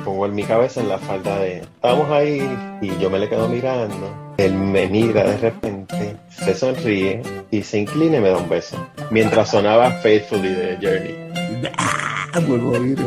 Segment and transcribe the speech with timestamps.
[0.00, 2.40] pongo en mi cabeza en la falda de estamos ahí
[2.80, 7.78] y yo me le quedo mirando él me mira de repente se sonríe y se
[7.78, 8.76] inclina y me da un beso
[9.10, 12.98] mientras sonaba Faithfully de Journey ah, vuelvo a oír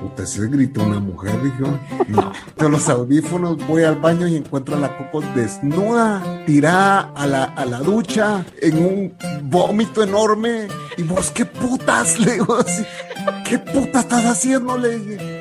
[0.00, 1.78] Puta, se gritó una mujer, dijo.
[2.08, 2.32] No.
[2.68, 7.64] Los audífonos voy al baño y encuentro a la Coco desnuda, tirada a la, a
[7.64, 10.68] la ducha, en un vómito enorme.
[10.98, 12.18] Y vos, ¿qué putas?
[12.20, 12.84] Le digo así.
[13.48, 14.76] ¿Qué puta estás haciendo?
[14.76, 15.35] Le dije.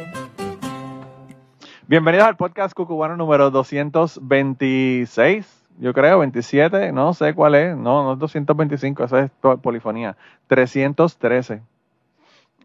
[1.87, 5.45] Bienvenidos al podcast cucubano número 226,
[5.77, 11.61] yo creo, 27, no sé cuál es, no, no es 225, esa es polifonía, 313.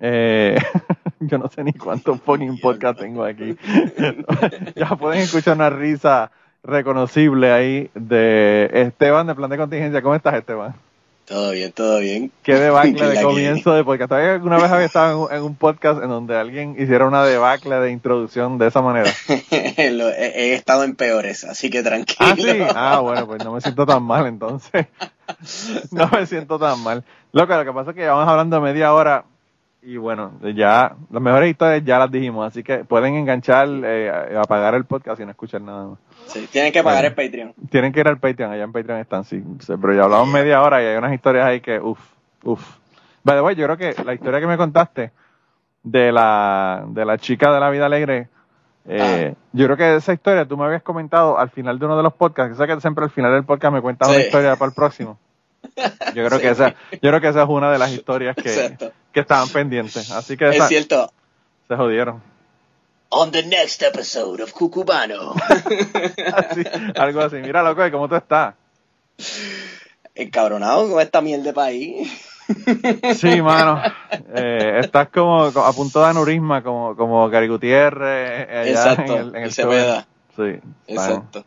[0.00, 0.56] Eh,
[1.20, 3.58] yo no sé ni cuántos fucking podcast tengo aquí.
[4.74, 6.30] ya pueden escuchar una risa
[6.62, 10.00] reconocible ahí de Esteban de Plan de Contingencia.
[10.00, 10.74] ¿Cómo estás, Esteban?
[11.26, 12.32] Todo bien, todo bien.
[12.42, 14.08] Qué debacle de comienzo de podcast.
[14.08, 17.90] ¿Todavía alguna vez había estado en un, podcast en donde alguien hiciera una debacle de
[17.92, 19.10] introducción de esa manera?
[19.50, 22.18] he, estado en peores, así que tranquilo.
[22.18, 22.58] Ah, sí.
[22.74, 24.86] Ah, bueno, pues no me siento tan mal entonces.
[25.92, 27.04] no me siento tan mal.
[27.32, 29.24] Loco, lo que pasa es que vamos hablando media hora
[29.82, 34.74] y bueno, ya las mejores historias ya las dijimos, así que pueden enganchar, eh, apagar
[34.74, 35.98] el podcast y no escuchar nada más.
[36.32, 37.54] Sí, tienen que pagar el Patreon.
[37.70, 39.42] Tienen que ir al Patreon, allá en Patreon están, sí.
[39.66, 42.00] Pero ya hablamos media hora y hay unas historias ahí que, uff,
[42.44, 42.78] uff.
[43.22, 45.12] By the yo creo que la historia que me contaste
[45.82, 48.28] de la, de la chica de la vida alegre,
[48.88, 49.38] eh, ah.
[49.52, 52.14] yo creo que esa historia tú me habías comentado al final de uno de los
[52.14, 54.74] podcasts, que sé que siempre al final del podcast me cuentas una historia para el
[54.74, 55.18] próximo.
[56.14, 58.76] Yo creo que esa, yo creo que esa es una de las historias que,
[59.12, 60.10] que estaban pendientes.
[60.10, 61.12] Así que es cierto.
[61.68, 62.29] Se jodieron.
[63.12, 65.34] On the next episode of Cucubano.
[66.96, 67.36] algo así.
[67.36, 68.54] Mira, loco, ¿cómo tú estás?
[70.14, 72.26] Encabronado con esta miel de país.
[73.16, 73.82] Sí, mano.
[74.34, 78.46] Eh, estás como, a punto de aneurisma, como, como Gary Gutiérrez.
[78.48, 80.60] Eh, Exacto, en el, en Sí.
[80.86, 81.44] Exacto.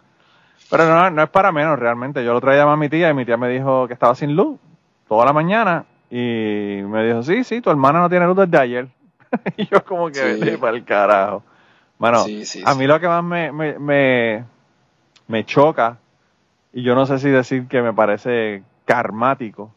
[0.70, 2.26] Pero no, no es para menos realmente.
[2.26, 4.60] Yo lo traía a mi tía y mi tía me dijo que estaba sin luz
[5.08, 8.88] toda la mañana y me dijo, sí, sí, tu hermana no tiene luz desde ayer.
[9.58, 10.58] y yo como que sí.
[10.58, 11.44] para el carajo.
[12.04, 12.26] Bueno,
[12.66, 14.44] a mí lo que más me, me,
[15.26, 16.00] me, choca,
[16.74, 19.72] y yo no sé si decir que me parece karmático,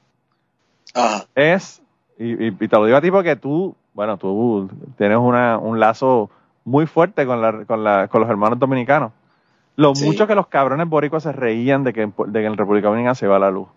[1.36, 1.80] es,
[2.18, 6.28] y, y, te lo digo a ti porque tú, bueno, tú tienes una, un lazo
[6.64, 9.12] muy fuerte con, la, con, la, con los hermanos dominicanos.
[9.76, 13.14] Lo mucho que los cabrones boricos se reían de que, de que en República Dominicana
[13.14, 13.68] se va la luz.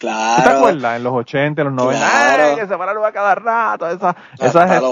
[0.00, 0.42] Claro.
[0.42, 0.96] ¿Te acuerdas?
[0.96, 2.56] En los 80, en los 90, claro.
[2.56, 3.86] que se luz a cada rato.
[3.86, 4.82] Esa, esas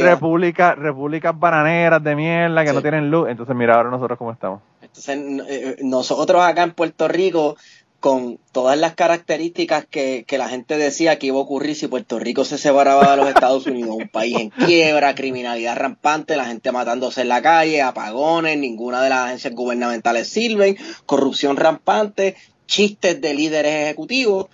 [0.00, 3.28] repúblicas, repúblicas bananeras de mierda que no tienen luz.
[3.28, 4.60] Entonces, mira ahora nosotros cómo estamos.
[4.80, 7.56] Entonces, eh, eh, nosotros acá en Puerto Rico
[7.98, 12.20] con todas las características que, que, la gente decía que iba a ocurrir si Puerto
[12.20, 16.70] Rico se separaba de los Estados Unidos, un país en quiebra, criminalidad rampante, la gente
[16.70, 22.36] matándose en la calle, apagones, ninguna de las agencias gubernamentales sirven, corrupción rampante,
[22.68, 24.46] chistes de líderes ejecutivos.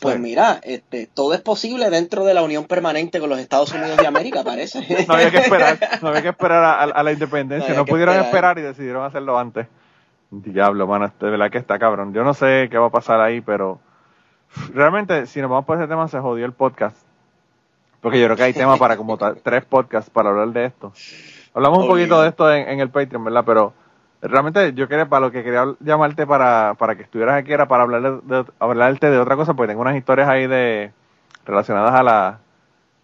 [0.00, 3.96] Pues mira, este, todo es posible dentro de la unión permanente con los Estados Unidos
[3.96, 4.80] de América, parece.
[5.08, 8.62] No había que esperar, no había que esperar a, la independencia, no, pudieron esperar y
[8.62, 9.66] decidieron hacerlo antes.
[10.30, 12.12] Diablo, mano, de verdad que está cabrón.
[12.14, 13.80] Yo no sé qué va a pasar ahí, pero
[14.74, 16.96] realmente, si nos vamos por ese tema, se jodió el podcast.
[18.00, 20.92] Porque yo creo que hay tema para como tres podcasts para hablar de esto.
[21.54, 23.44] Hablamos un poquito de esto en, el Patreon, ¿verdad?
[23.46, 23.74] Pero
[24.22, 27.82] realmente yo quería, para lo que quería llamarte para, para que estuvieras aquí era para
[27.82, 30.92] hablar de, hablarte de otra cosa, porque tengo unas historias ahí de
[31.44, 32.38] relacionadas a la,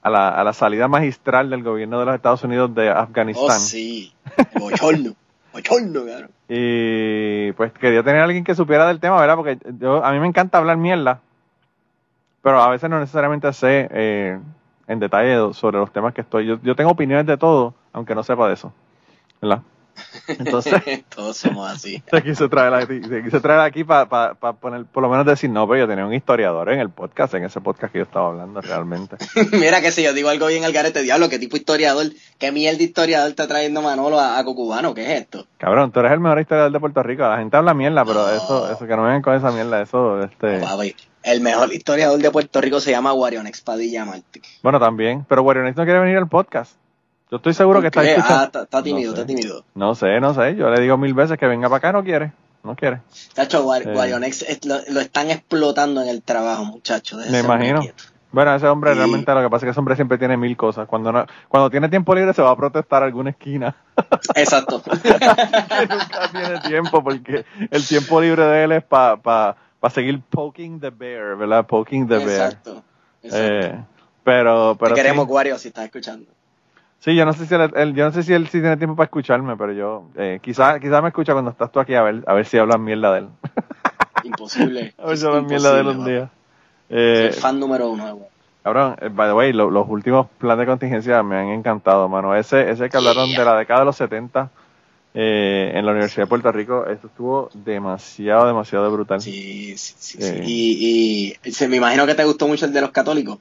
[0.03, 3.47] a la, a la salida magistral del gobierno de los Estados Unidos de Afganistán.
[3.47, 4.15] Oh, sí,
[6.49, 9.37] y pues quería tener a alguien que supiera del tema, ¿verdad?
[9.37, 11.21] Porque yo, a mí me encanta hablar mierda,
[12.43, 14.39] pero a veces no necesariamente sé eh,
[14.87, 16.47] en detalle sobre los temas que estoy.
[16.47, 18.73] Yo, yo tengo opiniones de todo, aunque no sepa de eso,
[19.43, 19.63] ¿verdad?
[20.27, 20.75] Entonces,
[21.15, 22.03] todos somos así.
[22.11, 23.01] Se quiso traer aquí,
[23.31, 26.71] se traer aquí para poner, por lo menos decir, no, pero yo tenía un historiador
[26.71, 29.17] en el podcast, en ese podcast que yo estaba hablando realmente.
[29.53, 32.07] Mira que si yo digo algo bien al garete, diablo, qué tipo historiador,
[32.39, 35.47] qué miel de historiador está trayendo Manolo a, a Cucubano, ¿qué es esto?
[35.59, 38.71] Cabrón, tú eres el mejor historiador de Puerto Rico, la gente habla mierda, pero eso,
[38.71, 40.61] eso que no vengan con esa mierda, eso, este...
[41.23, 44.41] el mejor historiador de Puerto Rico se llama Guarionex Padilla Martí.
[44.63, 46.77] Bueno, también, pero Guarionex no quiere venir al podcast.
[47.31, 48.59] Yo estoy seguro que está escuchando.
[48.59, 49.65] Ah, está, tímido, está tímido.
[49.75, 50.57] No sé, no sé.
[50.57, 52.33] Yo le digo mil veces que venga para acá, no quiere.
[52.65, 53.01] No quiere.
[53.35, 57.27] Tacho, Guarionex lo, están explotando en el trabajo, muchachos.
[57.31, 57.83] Me imagino.
[58.31, 60.87] Bueno, ese hombre realmente lo que pasa es que ese hombre siempre tiene mil cosas.
[60.87, 63.75] Cuando no, cuando tiene tiempo libre se va a protestar a alguna esquina.
[64.35, 64.83] Exacto.
[64.93, 70.79] nunca tiene tiempo porque el tiempo libre de él es para pa, pa seguir poking
[70.79, 71.67] the bear, ¿verdad?
[71.67, 72.53] Poking the bear.
[72.53, 72.83] Exacto.
[73.23, 73.83] Eh,
[74.25, 76.31] pero, pero Te queremos, Wario, si estás escuchando.
[77.01, 79.05] Sí, yo no sé si él, yo no sé si él sí tiene tiempo para
[79.05, 82.35] escucharme, pero yo eh, quizás quizá me escucha cuando estás tú aquí a ver a
[82.35, 83.29] ver si hablas mierda de él.
[84.25, 84.95] Imposible.
[84.99, 86.31] a ver si hablas mierda de él un día.
[86.91, 88.19] Eh, fan número uno.
[88.63, 92.35] Cabrón, eh, by the way, los últimos planes de contingencia me han encantado, mano.
[92.35, 94.51] Ese, ese que hablaron de la década de los 70
[95.15, 99.21] eh, en la Universidad de Puerto Rico, esto estuvo demasiado, demasiado brutal.
[99.21, 100.19] Sí, sí, sí.
[100.21, 100.43] Eh.
[100.45, 103.39] Y, y se, me imagino que te gustó mucho el de los católicos.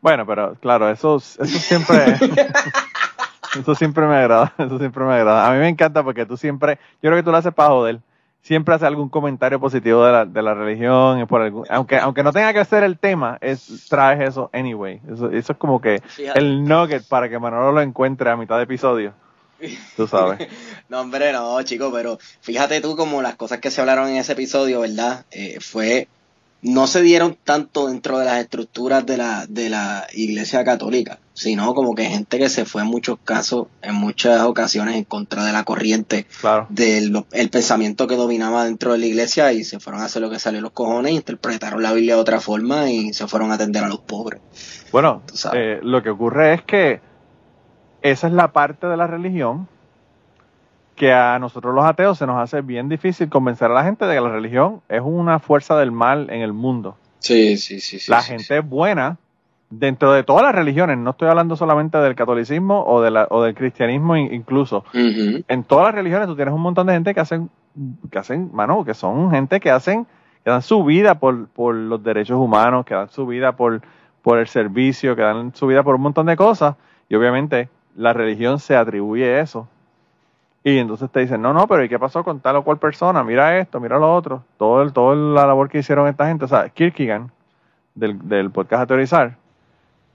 [0.00, 2.16] Bueno, pero claro, eso, eso siempre...
[3.58, 5.48] eso siempre me agrada, eso siempre me agrada.
[5.48, 8.00] A mí me encanta porque tú siempre, yo creo que tú lo haces para joder
[8.42, 12.32] siempre hace algún comentario positivo de la, de la religión, por algún, aunque, aunque no
[12.32, 15.00] tenga que ser el tema, es, traes eso anyway.
[15.12, 16.00] Eso, eso es como que
[16.34, 19.12] el nugget para que Manolo lo encuentre a mitad de episodio.
[19.96, 20.48] Tú sabes.
[20.88, 24.32] no, hombre, no, chico, pero fíjate tú como las cosas que se hablaron en ese
[24.32, 25.26] episodio, ¿verdad?
[25.30, 26.08] Eh, fue
[26.60, 31.72] no se dieron tanto dentro de las estructuras de la, de la iglesia católica, sino
[31.74, 35.52] como que gente que se fue en muchos casos, en muchas ocasiones, en contra de
[35.52, 36.26] la corriente
[36.68, 40.30] del el pensamiento que dominaba dentro de la iglesia y se fueron a hacer lo
[40.30, 43.84] que salió los cojones, interpretaron la Biblia de otra forma y se fueron a atender
[43.84, 44.40] a los pobres.
[44.90, 45.22] Bueno,
[45.54, 47.00] eh, lo que ocurre es que
[48.02, 49.68] esa es la parte de la religión
[50.98, 54.16] que a nosotros los ateos se nos hace bien difícil convencer a la gente de
[54.16, 56.96] que la religión es una fuerza del mal en el mundo.
[57.20, 57.98] Sí, sí, sí.
[58.10, 59.16] la gente es buena
[59.70, 63.42] dentro de todas las religiones, no estoy hablando solamente del catolicismo o, de la, o
[63.42, 64.84] del cristianismo incluso.
[64.92, 67.50] En todas las religiones tú tienes un montón de gente que hacen,
[68.10, 70.06] que hacen, mano, que son gente que hacen,
[70.44, 73.82] que dan su vida por, por los derechos humanos, que dan su vida por,
[74.22, 76.76] por el servicio, que dan su vida por un montón de cosas.
[77.08, 79.68] Y obviamente la religión se atribuye eso
[80.64, 83.22] y entonces te dicen, no, no, pero ¿y qué pasó con tal o cual persona?
[83.22, 84.44] Mira esto, mira lo otro.
[84.56, 86.44] Todo el, toda la labor que hicieron esta gente.
[86.44, 87.28] O sea, Kierkegaard,
[87.94, 89.36] del, del podcast Ateorizar,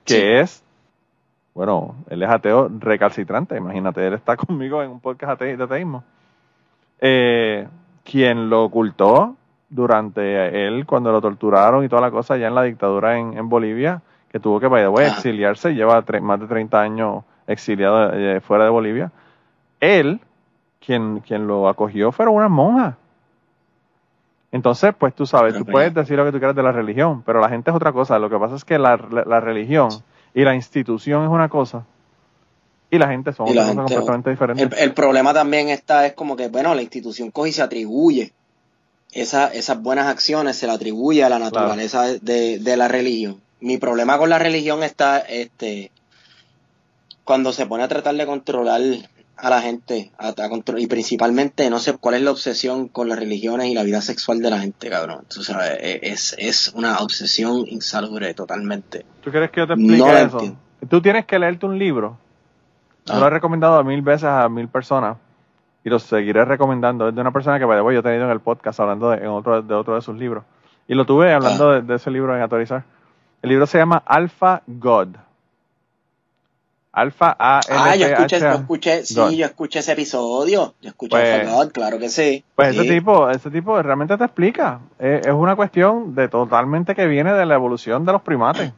[0.06, 0.64] que es,
[1.54, 3.58] bueno, él es ateo recalcitrante.
[3.58, 6.04] Imagínate, él está conmigo en un podcast de ateísmo.
[7.00, 7.68] Eh,
[8.04, 9.36] quien lo ocultó
[9.70, 13.50] durante él, cuando lo torturaron y toda la cosa, ya en la dictadura en, en
[13.50, 18.66] Bolivia, que tuvo que, by the exiliarse, lleva más de 30 años exiliado eh, fuera
[18.66, 19.12] de Bolivia.
[19.80, 20.20] Él
[20.86, 22.96] quien, quien lo acogió fueron unas monjas.
[24.52, 27.42] Entonces, pues tú sabes, tú puedes decir lo que tú quieras de la religión, pero
[27.42, 28.20] la gente es otra cosa.
[28.20, 29.90] Lo que pasa es que la, religión
[30.36, 31.86] y la institución es una cosa
[32.92, 34.84] y la gente son otra cosa completamente diferente.
[34.84, 38.32] El, problema también está, es como que, bueno, la institución coge y se atribuye
[39.12, 43.42] esa, esas buenas acciones, se le atribuye a la naturaleza de, de, la religión.
[43.60, 45.90] Mi problema con la religión está este
[47.24, 48.82] cuando se pone a tratar de controlar
[49.44, 50.34] a la gente a,
[50.78, 54.40] y principalmente no sé cuál es la obsesión con las religiones y la vida sexual
[54.40, 55.20] de la gente, cabrón.
[55.24, 59.06] Entonces, e, es, es una obsesión insalubre totalmente.
[59.22, 60.58] ¿Tú quieres que yo te explique eso?
[60.90, 62.18] Tú tienes que leerte un libro.
[63.06, 63.30] Yo lo he ah.
[63.30, 65.18] recomendado mil veces a mil personas
[65.84, 67.10] y lo seguiré recomendando.
[67.10, 69.62] Es de una persona que, yo he tenido en el podcast hablando de, en otro,
[69.62, 70.46] de otro de sus libros.
[70.88, 71.74] Y lo tuve hablando ah.
[71.76, 72.86] de, de, ese libro en Autorizar.
[73.42, 75.18] El libro se llama Alpha God.
[76.94, 80.76] Alfa A Ah, yo escuché, yo escuché, sí, yo escuché ese episodio.
[80.80, 82.44] Yo escuché pues, God, claro que sí.
[82.56, 84.80] Pues ese tipo, ese tipo realmente te explica.
[85.00, 88.72] Es, una cuestión de totalmente que viene de la evolución de los primates.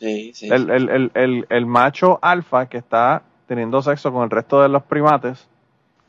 [0.00, 0.48] Sí, sí.
[0.48, 4.82] El, el, el, el macho alfa que está teniendo sexo con el resto de los
[4.82, 5.46] primates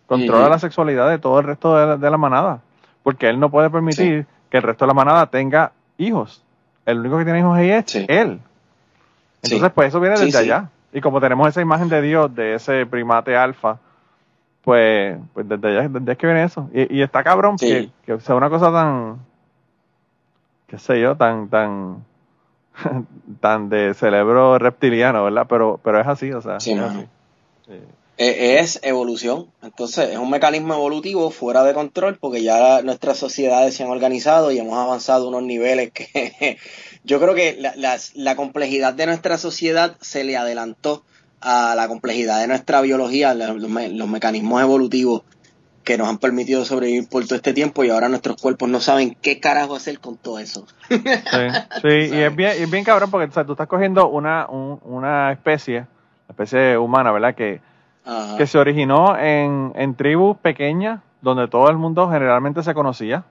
[0.07, 2.61] controla la sexualidad de todo el resto de la, manada.
[3.03, 6.43] Porque él no puede permitir que el resto de la manada tenga hijos.
[6.87, 8.39] El único que tiene hijos ahí es él.
[9.43, 10.69] Entonces, pues eso viene desde allá.
[10.95, 13.79] Y como tenemos esa imagen de Dios, de ese primate alfa,
[14.63, 16.69] pues, pues desde allá, desde es que viene eso.
[16.73, 19.19] Y, está cabrón que, sea una cosa tan,
[20.67, 22.05] qué sé yo, tan, tan,
[23.41, 25.45] tan de cerebro reptiliano, ¿verdad?
[25.49, 26.55] Pero, pero es así, o sea.
[26.55, 26.67] es,
[27.67, 27.83] e,
[28.17, 29.47] es evolución.
[29.61, 34.51] Entonces, es un mecanismo evolutivo fuera de control porque ya nuestras sociedades se han organizado
[34.51, 36.57] y hemos avanzado unos niveles que
[37.03, 41.03] yo creo que la, la, complejidad de nuestra sociedad se le adelantó
[41.41, 43.69] a la complejidad de nuestra biología, los,
[44.09, 45.23] mecanismos evolutivos
[45.83, 49.15] que nos han permitido sobrevivir por todo este tiempo y ahora nuestros cuerpos no saben
[49.21, 50.65] qué carajo hacer con todo eso.
[50.89, 55.85] Sí, y es bien, es bien cabrón porque tú estás cogiendo una, una especie,
[56.27, 57.35] especie humana, ¿verdad?
[57.35, 57.61] Que,
[58.37, 63.23] que se originó en, en tribus pequeñas donde todo el mundo generalmente se conocía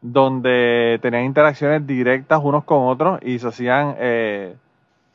[0.00, 4.54] donde tenían interacciones directas unos con otros y se hacían eh,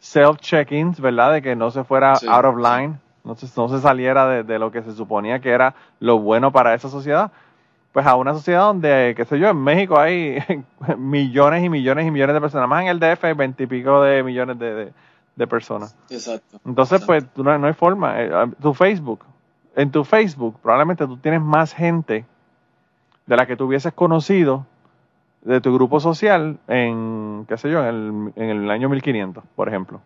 [0.02, 1.34] self-check-ins, ¿verdad?
[1.34, 4.72] De que no se fuera out of line, no se, no se saliera de, lo
[4.72, 7.32] que se suponía que era lo bueno para esa sociedad.
[7.94, 10.38] Pues a una sociedad donde, qué sé yo, en México hay
[10.98, 14.58] millones y millones y millones de personas, más en el DF hay veintipico de millones
[14.60, 14.94] de, de
[15.48, 15.96] personas.
[16.10, 16.60] Exacto.
[16.66, 18.22] Entonces, pues, no, no hay forma.
[18.22, 19.26] Eh, tu Facebook,
[19.76, 22.26] en tu Facebook, probablemente tú tienes más gente
[23.26, 24.66] de la que tú hubieses conocido
[25.42, 29.68] de tu grupo social en, qué sé yo, en el, en el año 1500, por
[29.68, 30.02] ejemplo.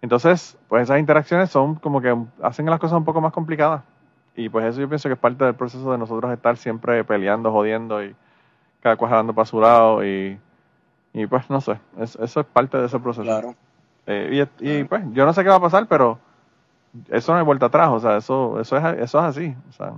[0.00, 3.82] Entonces, pues esas interacciones son como que hacen las cosas un poco más complicadas.
[4.34, 7.52] Y pues eso yo pienso que es parte del proceso de nosotros estar siempre peleando,
[7.52, 8.14] jodiendo y
[8.80, 10.38] cada cual jalando para su lado y,
[11.12, 13.24] y pues no sé, eso es parte de ese proceso.
[13.24, 13.54] Claro.
[14.06, 16.18] Eh, y, y, pues yo no sé qué va a pasar, pero
[17.10, 19.92] eso no hay vuelta atrás, o sea, eso, eso, es, eso es así, o sea,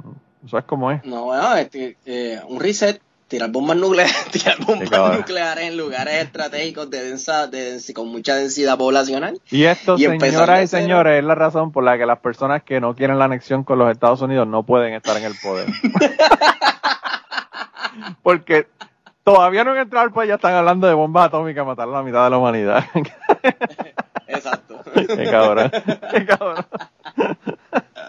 [0.44, 1.04] eso es como es.
[1.04, 6.90] No, bueno, este, eh, un reset, tirar bombas nucleares, tirar bombas nucleares en lugares estratégicos
[6.90, 9.40] de densa, de, con mucha densidad poblacional.
[9.50, 12.94] Y esto, señoras y señores, es la razón por la que las personas que no
[12.94, 15.66] quieren la anexión con los Estados Unidos no pueden estar en el poder.
[18.22, 18.68] Porque
[19.22, 22.02] todavía no han entrado al país, ya están hablando de bombas atómicas, matar a la
[22.02, 22.84] mitad de la humanidad.
[24.26, 24.80] Exacto.
[24.94, 25.70] Qué cabrón.
[26.10, 26.64] Qué cabrón.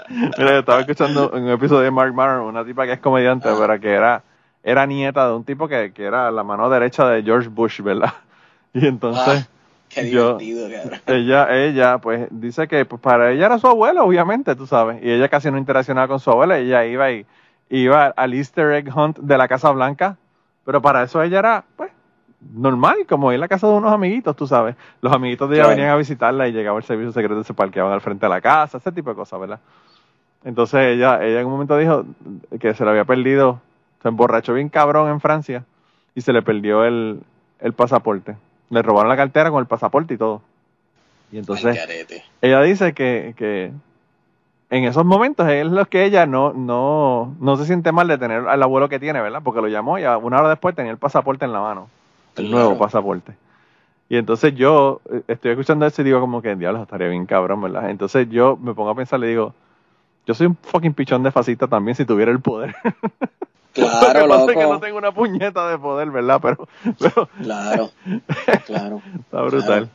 [0.10, 3.56] Mira, yo estaba escuchando un episodio de Mark Maron, una tipa que es comediante, ah.
[3.60, 4.24] pero que era,
[4.64, 8.14] era nieta de un tipo que, que, era la mano derecha de George Bush, ¿verdad?
[8.74, 9.48] Y entonces.
[9.48, 9.56] Ah,
[9.88, 10.68] qué divertido,
[11.08, 15.02] ella, ella, pues, dice que pues, para ella era su abuela, obviamente, tú sabes.
[15.02, 16.58] Y ella casi no interaccionaba con su abuela.
[16.58, 17.26] Ella iba y
[17.70, 20.18] iba al Easter egg hunt de la Casa Blanca.
[20.66, 21.92] Pero para eso ella era, pues,
[22.54, 24.76] normal, como ir a la casa de unos amiguitos, tú sabes.
[25.02, 27.94] Los amiguitos de ella venían a visitarla y llegaba el servicio secreto y se parqueaban
[27.94, 29.60] al frente de la casa, ese tipo de cosas, ¿verdad?
[30.44, 32.06] Entonces ella, ella en un momento dijo
[32.60, 33.62] que se le había perdido,
[34.02, 35.64] se emborrachó bien cabrón en Francia
[36.14, 37.22] y se le perdió el,
[37.60, 38.36] el pasaporte.
[38.70, 40.42] Le robaron la cartera con el pasaporte y todo.
[41.32, 41.78] Y entonces
[42.42, 43.72] ella dice que, que
[44.70, 48.48] en esos momentos es lo que ella no, no, no se siente mal de tener
[48.48, 49.42] al abuelo que tiene, ¿verdad?
[49.44, 51.90] Porque lo llamó y una hora después tenía el pasaporte en la mano
[52.38, 53.34] el nuevo pasaporte.
[54.08, 57.62] Y entonces yo eh, estoy escuchando eso y digo como que, diablo, estaría bien cabrón,
[57.62, 57.90] ¿verdad?
[57.90, 59.54] Entonces yo me pongo a pensar, le digo,
[60.26, 62.76] yo soy un fucking pichón de fascista también si tuviera el poder.
[63.74, 66.40] Claro, Lo que pasa que no tengo una puñeta de poder, ¿verdad?
[66.42, 66.68] Pero,
[67.42, 67.92] claro,
[68.66, 69.02] claro.
[69.20, 69.90] Está brutal.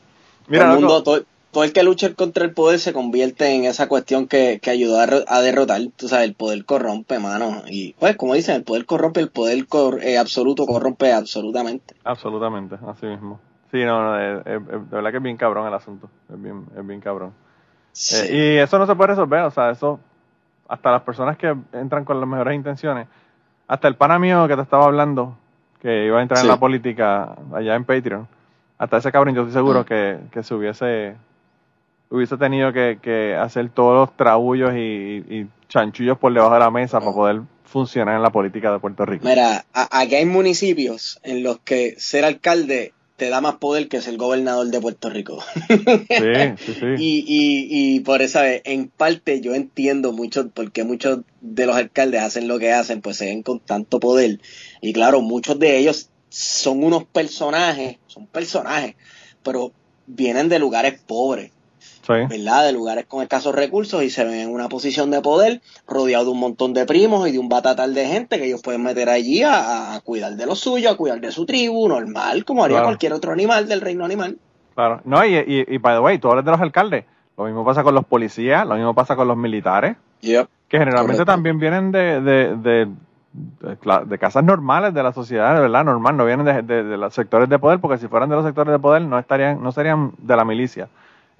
[0.49, 1.23] Mira, el mundo, todo
[1.55, 5.41] el que lucha contra el poder se convierte en esa cuestión que, que ayuda a,
[5.41, 5.81] derrotar.
[5.97, 7.63] Tú sabes, el poder corrompe, mano.
[7.67, 9.67] Y pues, como dicen, el poder corrompe, el poder
[10.03, 11.95] eh, absoluto corrompe absolutamente.
[12.05, 13.41] Absolutamente, así mismo.
[13.71, 14.59] Sí, no, no, de
[14.91, 16.09] verdad que es bien cabrón el asunto.
[16.33, 17.33] Es bien, es bien cabrón.
[18.13, 20.01] Eh, y eso no se puede resolver, o sea, eso,
[20.69, 23.09] hasta las personas que entran con las mejores intenciones,
[23.67, 25.37] hasta el pana mío que te estaba hablando,
[25.81, 28.29] que iba a entrar en la política allá en Patreon,
[28.79, 29.85] hasta ese cabrón yo estoy seguro mm.
[29.85, 31.17] que, que se hubiese
[32.11, 37.13] hubiese tenido que, hacer todos los trabullos y, chanchullos por debajo de la mesa para
[37.13, 39.25] poder funcionar en la política de Puerto Rico.
[39.25, 44.17] Mira, aquí hay municipios en los que ser alcalde te da más poder que ser
[44.17, 45.45] gobernador de Puerto Rico.
[45.69, 45.75] Sí,
[46.57, 46.87] sí, sí.
[46.99, 51.77] y, y, y por esa vez, en parte yo entiendo mucho porque muchos de los
[51.77, 54.41] alcaldes hacen lo que hacen, pues se ven con tanto poder.
[54.81, 58.97] Y claro, muchos de ellos son unos personajes, son personajes,
[59.43, 59.73] pero
[60.07, 61.53] vienen de lugares pobres.
[62.11, 62.65] ¿Verdad?
[62.65, 66.31] De lugares con escasos recursos y se ven en una posición de poder, rodeado de
[66.31, 69.43] un montón de primos y de un batatal de gente que ellos pueden meter allí
[69.43, 73.33] a, cuidar de lo suyo, a cuidar de su tribu, normal, como haría cualquier otro
[73.33, 74.39] animal del reino animal.
[74.75, 77.05] Claro, no, y, y, by the way, tú hablas de los alcaldes,
[77.37, 81.59] lo mismo pasa con los policías, lo mismo pasa con los militares, que generalmente también
[81.59, 82.89] vienen de, de, de
[83.33, 85.85] de, casas normales de la sociedad, ¿verdad?
[85.85, 88.73] Normal, no vienen de, de, los sectores de poder, porque si fueran de los sectores
[88.73, 90.89] de poder no estarían, no serían de la milicia.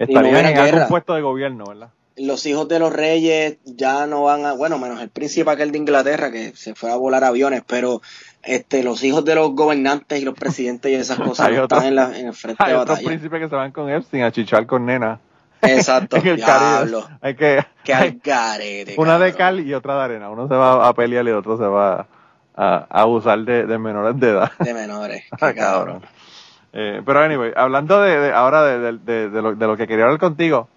[0.01, 1.89] Estarían en algún puesto de gobierno, ¿verdad?
[2.17, 5.77] Los hijos de los reyes ya no van a, bueno, menos el príncipe aquel de
[5.77, 8.01] Inglaterra que se fue a volar aviones, pero
[8.43, 12.17] este los hijos de los gobernantes y los presidentes y esas cosas están en, la,
[12.17, 12.99] en el frente hay de batalla.
[12.99, 15.19] Hay otros príncipes que se van con Epstein a chichar con nena.
[15.61, 16.17] Exacto.
[16.23, 17.03] en el Caribe.
[17.21, 20.29] Hay que, que Una de cal y otra de arena.
[20.29, 22.07] Uno se va a pelear y el otro se va
[22.55, 24.51] a, abusar de, de, menores de edad.
[24.59, 25.23] De menores.
[25.41, 26.01] Ah, cabrón.
[26.73, 30.69] Eh, pero anyway, hablando de, ahora de, de, lo, de lo que quería hablar contigo,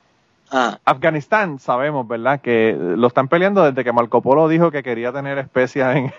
[0.51, 0.79] ah.
[0.85, 2.41] Afganistán sabemos, ¿verdad?
[2.41, 6.13] Que lo están peleando desde que Marco Polo dijo que quería tener especias en...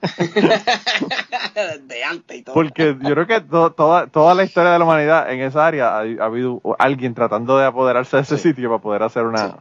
[1.88, 2.54] de antes y todo.
[2.54, 6.00] Porque yo creo que toda, toda la historia de la humanidad en esa área ha,
[6.00, 9.56] habido alguien tratando de apoderarse de ese sitio para poder hacer una,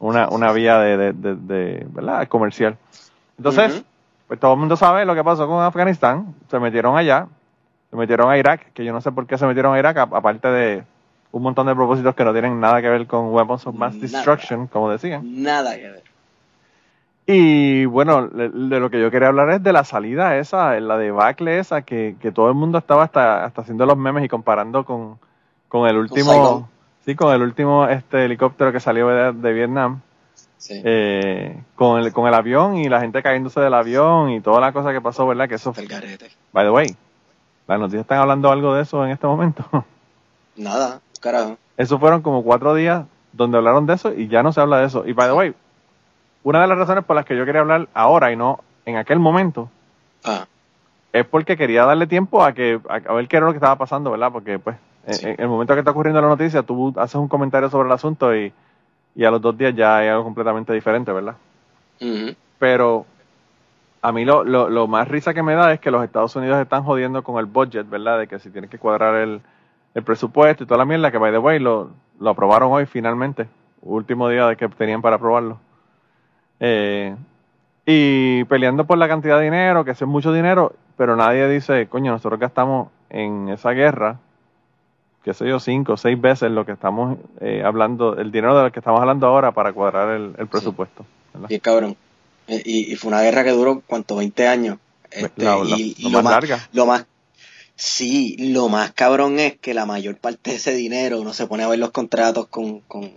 [0.00, 2.26] una, una vía de, de, ¿verdad?
[2.26, 2.76] comercial.
[3.38, 3.84] Entonces,
[4.26, 6.34] pues todo el mundo sabe lo que pasó con Afganistán.
[6.50, 7.28] Se metieron allá,
[7.94, 10.48] se metieron a Irak, que yo no sé por qué se metieron a Irak, aparte
[10.48, 10.82] de
[11.30, 14.66] un montón de propósitos que no tienen nada que ver con Weapons of Mass Destruction,
[14.66, 15.22] como decían.
[15.40, 16.02] Nada que ver.
[17.24, 18.48] Y bueno, de,
[18.80, 22.32] lo que yo quería hablar es de la salida esa, la debacle esa, que, que
[22.32, 25.16] todo el mundo estaba hasta, hasta haciendo los memes y comparando con,
[25.68, 26.68] con el último
[27.04, 30.00] Sí, con el último este helicóptero que salió de, de Vietnam.
[30.56, 30.80] Sí.
[30.82, 34.72] eh, con, el, con el avión y la gente cayéndose del avión y toda la
[34.72, 35.48] cosa que pasó, ¿verdad?
[35.48, 36.30] Que eso, El garete.
[36.52, 36.96] by the way,
[37.66, 39.64] las noticias están hablando algo de eso en este momento.
[40.56, 41.56] Nada, carajo.
[41.76, 44.86] Eso fueron como cuatro días donde hablaron de eso y ya no se habla de
[44.86, 45.04] eso.
[45.06, 45.54] Y by the way,
[46.44, 49.18] una de las razones por las que yo quería hablar ahora y no en aquel
[49.18, 49.68] momento
[50.24, 50.46] Ah,
[51.12, 54.10] es porque quería darle tiempo a que a, ver qué era lo que estaba pasando,
[54.10, 54.30] ¿verdad?
[54.32, 55.26] Porque pues en- Sí.
[55.28, 58.34] en, el momento que está ocurriendo la noticia, tú haces un comentario sobre el asunto
[58.34, 58.52] y,
[59.14, 61.36] y a los dos días ya hay algo completamente diferente, ¿verdad?
[62.00, 62.34] ujú.
[62.58, 63.06] Pero
[64.04, 66.60] a mí lo, lo, lo más risa que me da es que los Estados Unidos
[66.60, 68.18] están jodiendo con el budget, ¿verdad?
[68.18, 69.40] De que si tienen que cuadrar el,
[69.94, 71.88] el presupuesto y toda la mierda, que by the way lo,
[72.20, 73.48] lo aprobaron hoy finalmente,
[73.80, 75.58] último día de que tenían para aprobarlo.
[76.60, 77.16] Eh,
[77.86, 82.12] y peleando por la cantidad de dinero, que es mucho dinero, pero nadie dice, coño,
[82.12, 84.18] nosotros gastamos en esa guerra,
[85.22, 88.70] qué sé yo, cinco o seis veces lo que estamos eh, hablando, el dinero del
[88.70, 91.06] que estamos hablando ahora para cuadrar el, el presupuesto.
[91.48, 91.96] Bien cabrón.
[92.48, 94.16] Eh, Y, y fue una guerra que duró, ¿cuánto?
[94.16, 94.78] 20 años.
[95.10, 96.68] Este, La- la- y, y lo lo más más, larga.
[96.72, 97.06] lo más,
[97.76, 101.62] sí, lo más cabrón es que la mayor parte de ese dinero uno se pone
[101.64, 103.12] a ver los contratos con, con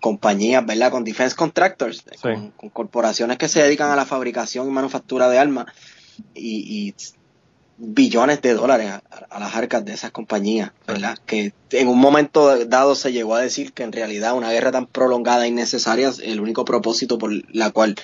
[0.00, 0.90] compañías, ¿verdad?
[0.90, 2.04] Con defense contractors,
[2.34, 5.66] con, con corporaciones que se dedican a la fabricación y manufactura de armas
[6.34, 6.94] y, y
[7.76, 11.18] billones de dólares a, a las arcas de esas compañías, ¿verdad?
[11.26, 14.86] Que en un momento dado se llegó a decir que en realidad una guerra tan
[14.86, 17.96] prolongada e innecesaria, el único propósito por la cual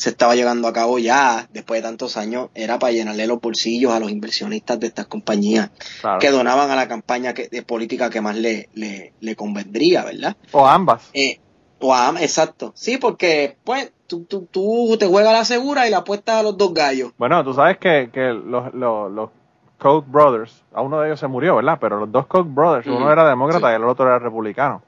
[0.00, 3.92] se estaba llevando a cabo ya después de tantos años era para llenarle los bolsillos
[3.92, 6.18] a los inversionistas de estas compañías Claro.
[6.18, 10.36] que donaban a la campaña que, de política que más le, le, le convendría, ¿verdad?
[10.52, 11.10] O ambas.
[11.12, 11.38] Eh,
[11.80, 12.72] o a- exacto.
[12.74, 16.56] Sí, porque pues tú, tú, tú te juegas la segura y la apuestas a los
[16.56, 17.12] dos gallos.
[17.18, 19.30] Bueno, tú sabes que, que los, los, los
[19.78, 21.76] Koch brothers, a uno de ellos se murió, ¿verdad?
[21.78, 23.72] Pero los dos Koch brothers, uno era demócrata sí.
[23.72, 24.82] y el otro era republicano.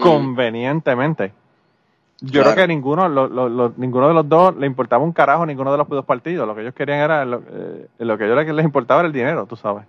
[0.00, 1.32] Convenientemente.
[2.20, 2.52] Yo Claro.
[2.54, 5.72] creo que ninguno, lo- lo- lo- ninguno de los dos le importaba un carajo ninguno
[5.72, 6.46] de los dos partidos.
[6.46, 9.12] Lo que ellos querían era, lo, eh, lo que a ellos les importaba era el
[9.12, 9.84] dinero, tú sabes.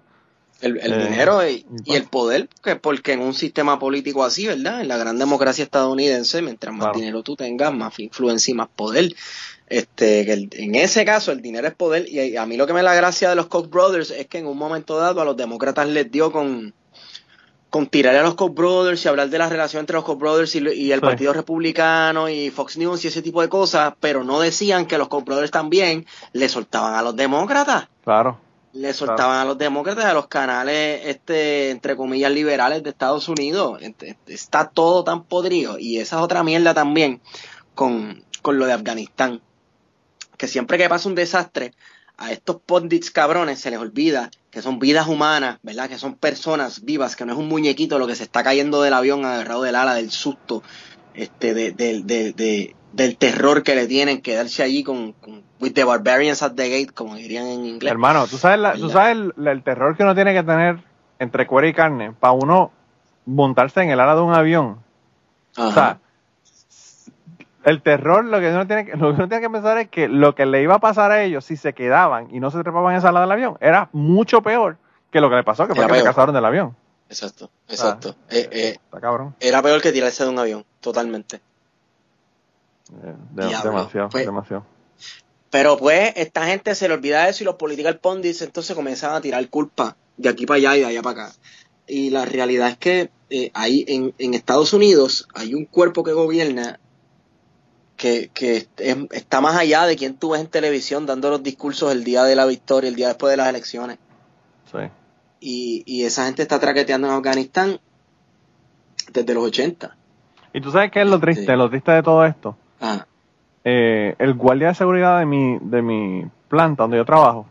[0.62, 4.48] El, el Eh, dinero y, y el poder, que porque en un sistema político así,
[4.48, 4.82] ¿verdad?
[4.82, 7.00] En la gran democracia estadounidense, mientras más Claro.
[7.00, 9.14] dinero tú tengas, más influencia y más poder.
[9.68, 12.74] Este, que el- en ese caso el dinero es poder y a mí lo que
[12.74, 15.26] me da la gracia de los Koch brothers es que en un momento dado a
[15.26, 16.74] los demócratas les dio con
[17.70, 20.56] con tirar a los Koch brothers y hablar de la relación entre los Koch brothers
[20.56, 21.06] y, y el Sí.
[21.06, 25.08] Partido Republicano y Fox News y ese tipo de cosas, pero no decían que los
[25.10, 28.40] Koch brothers también le soltaban a los demócratas Claro.
[28.74, 33.82] le soltaban a los demócratas a los canales este entre comillas liberales de Estados Unidos
[33.82, 37.22] Ent- está todo tan podrido y esa es otra mierda también
[37.74, 39.42] con, con lo de Afganistán
[40.38, 41.74] que siempre que pasa un desastre
[42.18, 45.90] a estos pundits cabrones se les olvida que son vidas humanas, ¿verdad?
[45.90, 48.94] Que son personas vivas, que no es un muñequito lo que se está cayendo del
[48.94, 50.64] avión agarrado del ala, del susto,
[51.14, 55.74] este, de, de- de- de- del terror que le tienen quedarse allí con, con with
[55.74, 57.92] the barbarians at the gate, como dirían en inglés.
[57.92, 60.78] Hermano, tú sabes, la- tú sabes el, el terror que uno tiene que tener
[61.20, 62.72] entre cuero y carne para uno
[63.26, 64.80] montarse en el ala de un avión.
[65.58, 65.68] Ajá.
[65.68, 66.00] O sea,
[67.66, 70.08] el terror, lo que, uno tiene que, lo que uno tiene que pensar es que
[70.08, 72.94] lo que le iba a pasar a ellos si se quedaban y no se trepaban
[72.94, 74.78] en esa ala del avión era mucho peor
[75.12, 76.76] que lo que le pasó, que fue Era que se casaron del avión.
[77.10, 78.16] Exacto, exacto.
[78.30, 79.36] Eh, eh, Está cabrón.
[79.40, 81.38] era peor que tirarse de un avión, totalmente.
[81.38, 84.66] Eh, de- Diablo, demasiado, pues- demasiado.
[85.50, 89.22] Pero pues esta gente se le olvida eso y los political pundits entonces comienzan a
[89.22, 91.34] tirar culpa de aquí para allá y de allá para acá.
[91.88, 96.12] Y la realidad es que eh, ahí en, en Estados Unidos hay un cuerpo que
[96.12, 96.80] gobierna
[97.98, 101.92] que, que es- está más allá de quien tú ves en televisión dando los discursos
[101.92, 103.98] el día de la victoria, el día después de las elecciones.
[104.72, 104.80] Sí.
[105.40, 107.80] Y, y esa gente está traqueteando en Afganistán
[109.12, 109.96] desde los 80.
[110.54, 111.58] Y tú sabes qué es lo triste, Sí.
[111.58, 112.58] lo triste de todo esto.
[112.82, 113.06] Ah,
[113.68, 117.48] Eh, el guardia de seguridad de mi, de mi planta donde yo trabajo,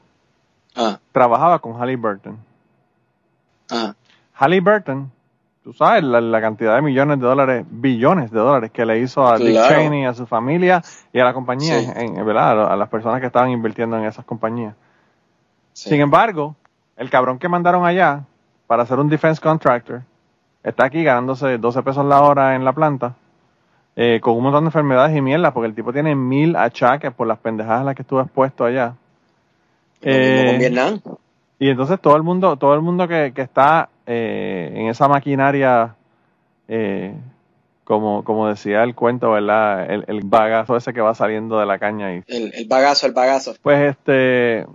[0.77, 2.39] ah, trabajaba con Halliburton.
[3.71, 3.95] ah.
[4.35, 5.11] Halliburton,
[5.65, 9.27] tú sabes la, la cantidad de millones de dólares, billones de dólares que le hizo
[9.27, 9.59] a Dick.
[9.69, 11.91] Cheney, a su familia y a la compañía, Sí.
[11.97, 12.71] en, ¿verdad?
[12.71, 14.75] A las personas que estaban invirtiendo en esas compañías.
[15.73, 15.89] sí.
[15.89, 16.55] Sin embargo,
[16.97, 18.23] el cabrón que mandaron allá
[18.67, 20.03] para hacer un defense contractor
[20.63, 23.15] está aquí ganándose 12 pesos la hora en la planta
[23.97, 27.27] eh, con un montón de enfermedades y mierda porque el tipo tiene mil achaques por
[27.27, 28.95] las pendejadas a las que estuvo expuesto allá.
[30.03, 31.01] Eh, con Vietnam.
[31.59, 35.95] y entonces todo el mundo, todo el mundo que, que está eh, en esa maquinaria,
[36.69, 37.15] eh,
[37.85, 39.91] como, como decía el cuento, ¿verdad?
[39.91, 43.13] El, el bagazo ese que va saliendo de la caña y El, el bagazo, el
[43.13, 43.55] bagazo.
[43.63, 44.67] pues este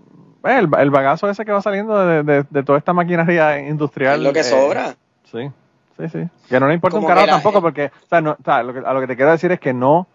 [0.41, 4.19] pues, el, el bagazo ese que va saliendo de, de- de toda esta maquinaria industrial.
[4.19, 4.95] Es lo que eh, sobra.
[5.25, 5.49] Sí,
[5.97, 6.29] Sí, sí.
[6.47, 8.73] Que no le importa un carajo la- tampoco, porque, o sea, no, o sea, lo
[8.73, 10.07] que, a lo que te quiero decir es que no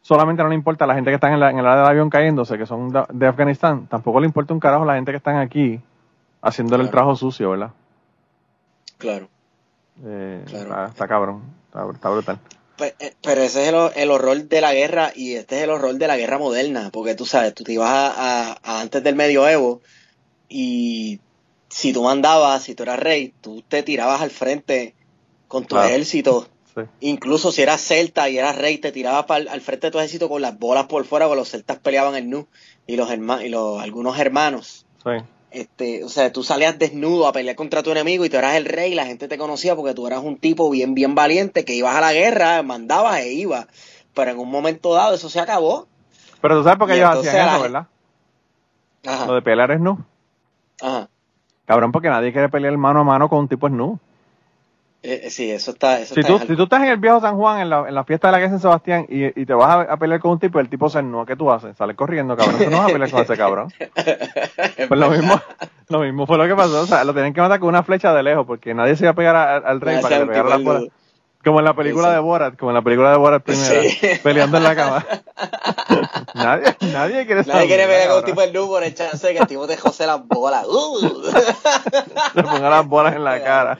[0.00, 1.90] solamente no le importa a la gente que está en, la, en el área del
[1.90, 5.10] avión cayéndose, que son de, de Afganistán, tampoco le importa un carajo a la gente
[5.12, 5.78] que están aquí
[6.40, 7.70] haciéndole el trabajo sucio, ¿verdad?
[9.02, 9.28] Claro.
[10.04, 10.64] Eh, Claro.
[10.70, 12.38] está, está cabrón, está, está brutal.
[12.78, 15.70] Pe- eh, Pero ese es el, el horror de la guerra y este es el
[15.70, 19.02] horror de la guerra moderna, porque tú sabes, tú te ibas a, a- a antes
[19.02, 19.82] del medioevo
[20.48, 21.20] y
[21.68, 24.94] si tú mandabas, si tú eras rey, tú te tirabas al frente
[25.48, 25.88] con tu Claro.
[25.88, 26.48] ejército.
[26.74, 26.80] Sí.
[27.00, 30.40] Incluso si eras celta y eras rey, te tirabas al frente de tu ejército con
[30.40, 32.46] las bolas por fuera, porque los celtas peleaban en nu
[32.86, 34.86] y los herma- y los algunos hermanos.
[35.04, 35.10] Sí.
[35.52, 38.64] Este, o sea, tú salías desnudo a pelear contra tu enemigo y tú eras el
[38.64, 41.74] rey y la gente te conocía porque tú eras un tipo bien, bien valiente que
[41.74, 43.66] ibas a la guerra, mandabas e ibas.
[44.14, 45.86] Pero en un momento dado eso se acabó.
[46.40, 47.86] Pero tú sabes por qué Y ellos hacían eso, gente- ¿verdad?
[49.04, 49.98] Lo Ajá, de pelear es nu.
[50.80, 51.08] ajá.
[51.66, 53.98] Cabrón, porque nadie quiere pelear mano a mano con un tipo es nu.
[55.04, 55.98] Eh, eh, sí, eso está.
[56.00, 57.88] Eso Si está tú, en si tú estás en el viejo San Juan, en la,
[57.88, 60.20] en la fiesta de la que es Sebastián, y, y te vas a, a pelear
[60.20, 61.76] con un tipo y el tipo se no, ¿qué tú haces?
[61.76, 62.58] Sales corriendo, cabrón.
[62.62, 63.68] Tú no vas a pelear con ese cabrón.
[64.88, 65.40] Pues lo mismo,
[65.88, 66.82] lo mismo fue lo que pasó.
[66.82, 69.10] O sea, lo tenían que matar con una flecha de lejos, porque nadie se iba
[69.10, 70.82] a pegar a- al rey para que le pegara bolas.
[70.82, 70.92] nudo.
[71.44, 74.06] Como en la película de Borat, como en la película de Borat primera, Sí.
[74.22, 75.04] peleando en la cama.
[76.34, 78.24] nadie, nadie quiere Nadie quiere pelear con un cabrón.
[78.24, 80.66] tipo de nu por el chance de que el tipo te jose las bolas.
[80.68, 81.30] Uh.
[82.34, 83.78] Le ponga las bolas en la cara.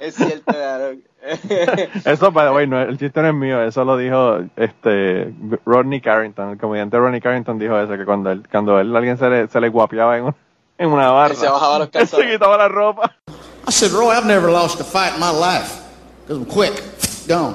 [0.00, 1.02] es cierto, cabrón.
[2.04, 5.34] Eso, the way, no, el chiste no es mío, eso lo dijo este
[5.66, 9.28] Rodney Carrington, el comediante Rodney Carrington dijo eso, que cuando él, cuando él alguien se
[9.28, 10.36] le, se le guapeaba en, un-
[10.78, 12.30] en una barra, se bajaba los él se calzones.
[12.32, 13.12] quitaba la ropa.
[13.66, 15.82] I said, Roy, I've never lost a fight in my life.
[16.26, 16.82] Because I'm quick.
[17.26, 17.54] Gone.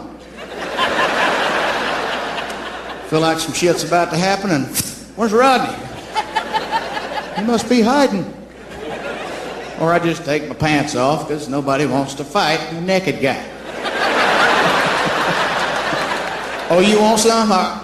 [3.14, 4.66] Feel like some shit's about to happen, and
[5.16, 5.78] where's Rodney?
[7.36, 8.26] He must be hiding.
[9.80, 13.40] Or I just take my pants off because nobody wants to fight a naked guy.
[16.72, 17.52] oh, you want some?
[17.52, 17.82] Uh,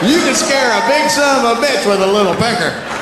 [0.04, 2.93] You can scare a big son of a bitch with a little pecker.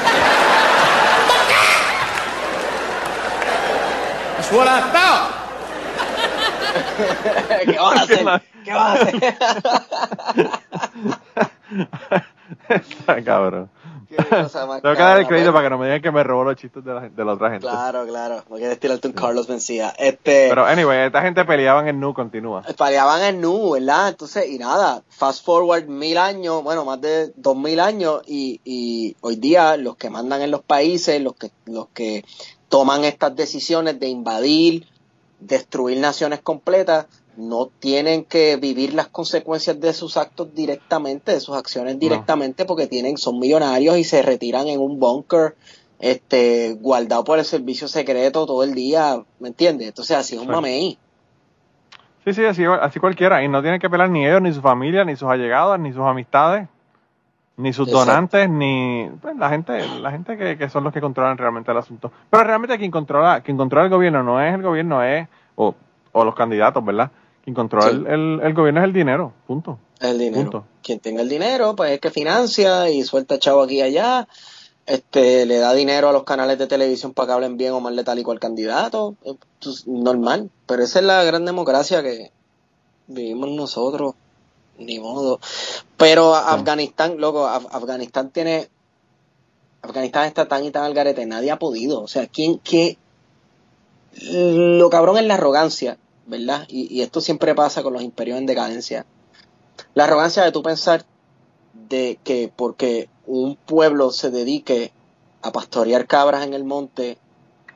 [4.52, 5.32] That's what I thought.
[7.64, 8.42] ¿Qué vas a hacer?
[8.64, 9.24] ¿Qué vas a hacer?
[12.68, 13.70] Está cabrón.
[14.12, 16.84] Tengo que dar el crédito para que no me digan que me robó los chistes
[16.84, 17.66] de la, de la otra gente.
[17.66, 18.44] Claro, claro.
[18.50, 19.94] No quieres tirarte un Carlos Mencía.
[19.98, 22.60] Este, Pero anyway, esta gente peleaba en el nu, continúa.
[22.76, 24.10] peleaban en nu, ¿verdad?
[24.10, 29.16] Entonces, y nada, fast forward mil años, bueno, más de dos mil años, y, y
[29.22, 32.22] hoy día los que mandan en los países, los que, los que
[32.72, 34.87] toman estas decisiones de invadir,
[35.40, 37.04] destruir naciones completas,
[37.37, 42.87] no tienen que vivir las consecuencias de sus actos directamente, de sus acciones directamente, porque
[42.87, 45.54] tienen, son millonarios y se retiran en un bunker,
[45.98, 49.88] este, guardado por el servicio secreto todo el día, ¿me entiendes?
[49.88, 50.52] Entonces así es un Sí.
[50.52, 50.98] mamey.
[52.24, 53.44] Sí, sí, así, así cualquiera.
[53.44, 56.02] Y no tienen que pelear ni ellos, ni su familia, ni sus allegados, ni sus
[56.02, 56.68] amistades,
[57.56, 58.06] ni sus Exacto.
[58.10, 61.78] donantes, ni pues, la gente, la gente que, que son los que controlan realmente el
[61.78, 62.10] asunto.
[62.30, 65.74] Pero realmente quien controla, quien controla el gobierno no es el gobierno, es, o,
[66.12, 67.10] o los candidatos, ¿verdad?
[67.44, 67.96] Quien controla Sí.
[67.96, 69.78] el, el, el gobierno es el dinero, punto.
[70.00, 70.42] El dinero.
[70.42, 70.64] Punto.
[70.82, 74.26] Quien tenga el dinero, pues es que financia y suelta chavo aquí y allá.
[74.84, 77.94] Este, le da dinero a los canales de televisión para que hablen bien o mal
[77.94, 79.14] de tal y cual candidato.
[79.86, 80.50] Normal.
[80.66, 82.32] Pero esa es la gran democracia que
[83.06, 84.14] vivimos nosotros.
[84.78, 85.38] Ni modo.
[85.96, 88.68] Pero Afganistán, loco, Af- Afganistán tiene.
[89.82, 91.26] Afganistán está tan y tan al garete.
[91.26, 92.00] Nadie ha podido.
[92.02, 92.96] O sea, ¿quién, qué?
[94.30, 96.66] Lo cabrón es la arrogancia, ¿verdad?
[96.68, 99.06] Y, y esto siempre pasa con los imperios en decadencia
[99.94, 101.04] la arrogancia de tú pensar
[101.88, 104.92] de que porque un pueblo se dedique
[105.42, 107.18] a pastorear cabras en el monte,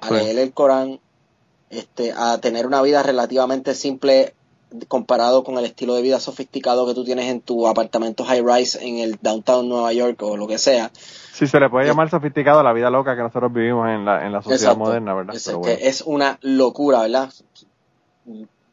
[0.00, 0.14] a Sí.
[0.14, 1.00] leer el Corán,
[1.70, 4.35] este, a tener una vida relativamente simple
[4.88, 8.84] comparado con el estilo de vida sofisticado que tú tienes en tu apartamento high rise
[8.86, 10.90] en el downtown Nueva York o lo que sea.
[11.32, 14.24] Si se le puede llamar sofisticado a la vida loca que nosotros vivimos en la,
[14.26, 14.78] en la sociedad Exacto.
[14.78, 15.36] moderna, ¿verdad?
[15.36, 15.86] Es, Pero que bueno.
[15.88, 17.30] es una locura, ¿verdad?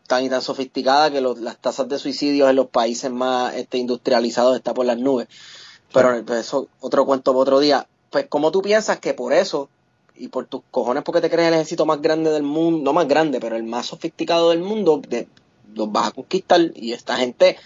[0.08, 3.78] Tan y tan sofisticada que los- las tasas de suicidios en los países más este,
[3.78, 5.28] industrializados están por las nubes.
[5.94, 7.88] Pero pues, eso, otro cuento para otro día.
[8.10, 9.70] Pues, ¿cómo tú piensas que por eso,
[10.16, 13.08] y por tus cojones porque te crees el ejército más grande del mundo, no más
[13.08, 15.28] grande, pero el más sofisticado del mundo, de-
[15.76, 16.62] los vas a conquistar?
[16.76, 17.58] Y esta gente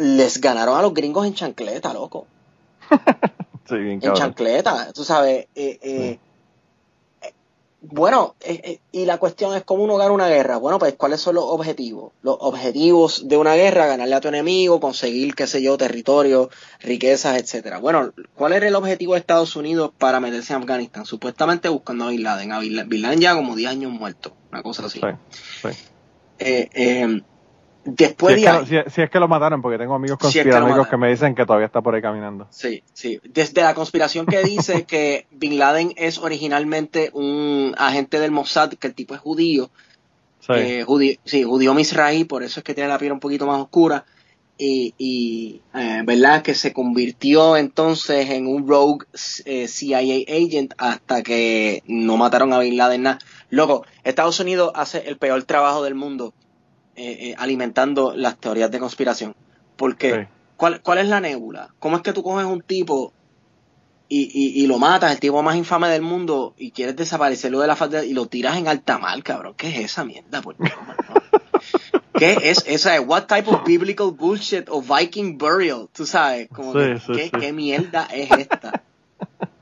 [0.00, 2.26] les ganaron a los gringos en chancleta, loco
[3.68, 6.18] Sí, bien en chancleta, tú sabes, eh, eh,
[7.80, 10.56] Bueno, eh, eh, y la cuestión es cómo uno gana una guerra.
[10.56, 12.12] Bueno, pues cuáles son los objetivos.
[12.22, 17.40] Los objetivos de una guerra, ganarle a tu enemigo, conseguir, qué sé yo, territorio, riquezas,
[17.42, 17.78] etcétera.
[17.78, 21.04] Bueno, ¿cuál era el objetivo de Estados Unidos para meterse en Afganistán?
[21.04, 22.52] Supuestamente buscando a Bin Laden.
[22.52, 25.00] A Bin Laden ya como 10 años muerto, una cosa así.
[25.00, 25.95] Sí, sí.
[26.38, 27.20] Eh, eh,
[27.84, 30.18] después si, de es ahí- que, si- si es que lo mataron, porque tengo amigos
[30.20, 32.46] Si es que conspiranoicos que, me dicen que todavía está por ahí caminando.
[32.50, 33.20] Sí, sí.
[33.24, 38.88] Desde la conspiración que dice que Bin Laden es originalmente un agente del Mossad, que
[38.88, 39.70] el tipo es judío,
[40.40, 40.52] Sí.
[40.54, 43.60] eh, judío, sí, judío misraí, por eso es que tiene la piel un poquito más
[43.60, 44.04] oscura.
[44.58, 46.40] Y, y, eh, ¿verdad?
[46.42, 49.04] Que se convirtió entonces en un rogue
[49.44, 53.02] eh, CIA agent hasta que no mataron a Bin Laden.
[53.02, 53.18] nada.
[53.50, 56.34] Loco, Estados Unidos hace el peor trabajo del mundo
[56.96, 59.34] eh, eh, alimentando las teorías de conspiración.
[59.76, 60.20] Porque, Sí.
[60.56, 61.74] ¿cuál, ¿cuál es la nébula?
[61.78, 63.12] ¿Cómo es que tú coges un tipo
[64.08, 67.66] y, y, y lo matas, el tipo más infame del mundo, y quieres desaparecerlo de
[67.66, 69.54] la faz de- y lo tiras en alta mar, cabrón?
[69.56, 70.40] ¿Qué es esa mierda?
[70.42, 70.70] por Dios?
[72.14, 72.98] ¿Qué es esa?
[73.00, 75.88] What type of biblical bullshit o Viking burial?
[75.92, 77.30] Tú sabes, como Sí, que, sí, ¿qué, sí.
[77.40, 78.82] qué mierda es esta?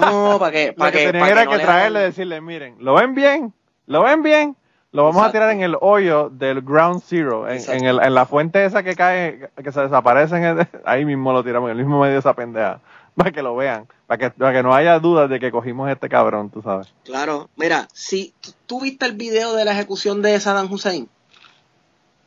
[0.00, 2.02] No, para que, Lo para que que, tenían para era no que le traerle y
[2.04, 3.52] decirle, miren, ¿lo ven bien?
[3.86, 4.56] ¿Lo ven bien?
[4.92, 8.64] Lo vamos a tirar en el hoyo del ground zero, en, el- en la fuente
[8.64, 12.00] esa que cae, que se desaparece, en el- ahí mismo lo tiramos, en el mismo
[12.00, 12.80] medio de esa pendeja,
[13.14, 16.08] para que lo vean, para que, para que no haya dudas de que cogimos este
[16.08, 16.94] cabrón, tú sabes.
[17.04, 18.32] Claro, mira, si
[18.64, 21.08] tú viste el video de la ejecución de Saddam Hussein,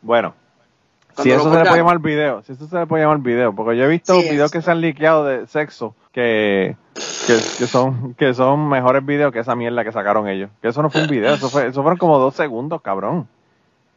[0.02, 0.36] Bueno,
[1.16, 1.68] Cuando si eso se le colgaron.
[1.70, 4.30] puede llamar video, si eso se le puede llamar video, porque yo he visto Sí,
[4.30, 4.52] videos es.
[4.52, 6.76] que se han liqueado de sexo que,
[7.28, 10.50] que, que son que son mejores videos que esa mierda que sacaron ellos.
[10.62, 13.28] Que eso no fue un video, eso fue, eso fueron como dos segundos, cabrón.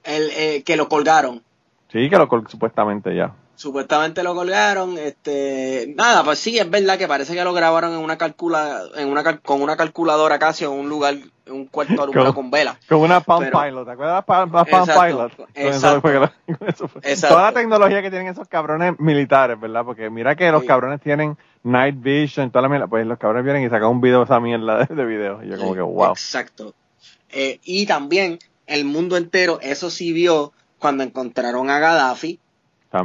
[0.04, 1.42] el, eh, que lo colgaron.
[1.88, 3.32] Sí, que lo col- supuestamente ya.
[3.62, 8.00] Supuestamente lo colgaron, este, nada, pues sí, es verdad que parece que lo grabaron en
[8.00, 12.02] una calcula, en una cal- con una calculadora casi en un lugar, en un cuarto
[12.02, 12.76] alumbrado Con- con vela.
[12.88, 15.32] Con una Palm Pero- Pilot, ¿te acuerdas de la Palm, Exacto, Pilot?
[15.54, 16.00] Eso exacto.
[16.00, 16.30] fue
[16.66, 17.00] eso fue.
[17.04, 17.36] Exacto.
[17.36, 19.84] Toda la tecnología que tienen esos cabrones militares, ¿verdad?
[19.84, 20.66] Porque mira que los Sí.
[20.66, 22.88] cabrones tienen Night Vision, toda la mierda.
[22.88, 25.40] Pues los cabrones vienen y sacan un video de esa mierda de, de video.
[25.44, 26.10] Y yo como que, wow.
[26.10, 26.74] Exacto.
[27.30, 32.40] Eh, y también el mundo entero, eso sí vio cuando encontraron a Gaddafi,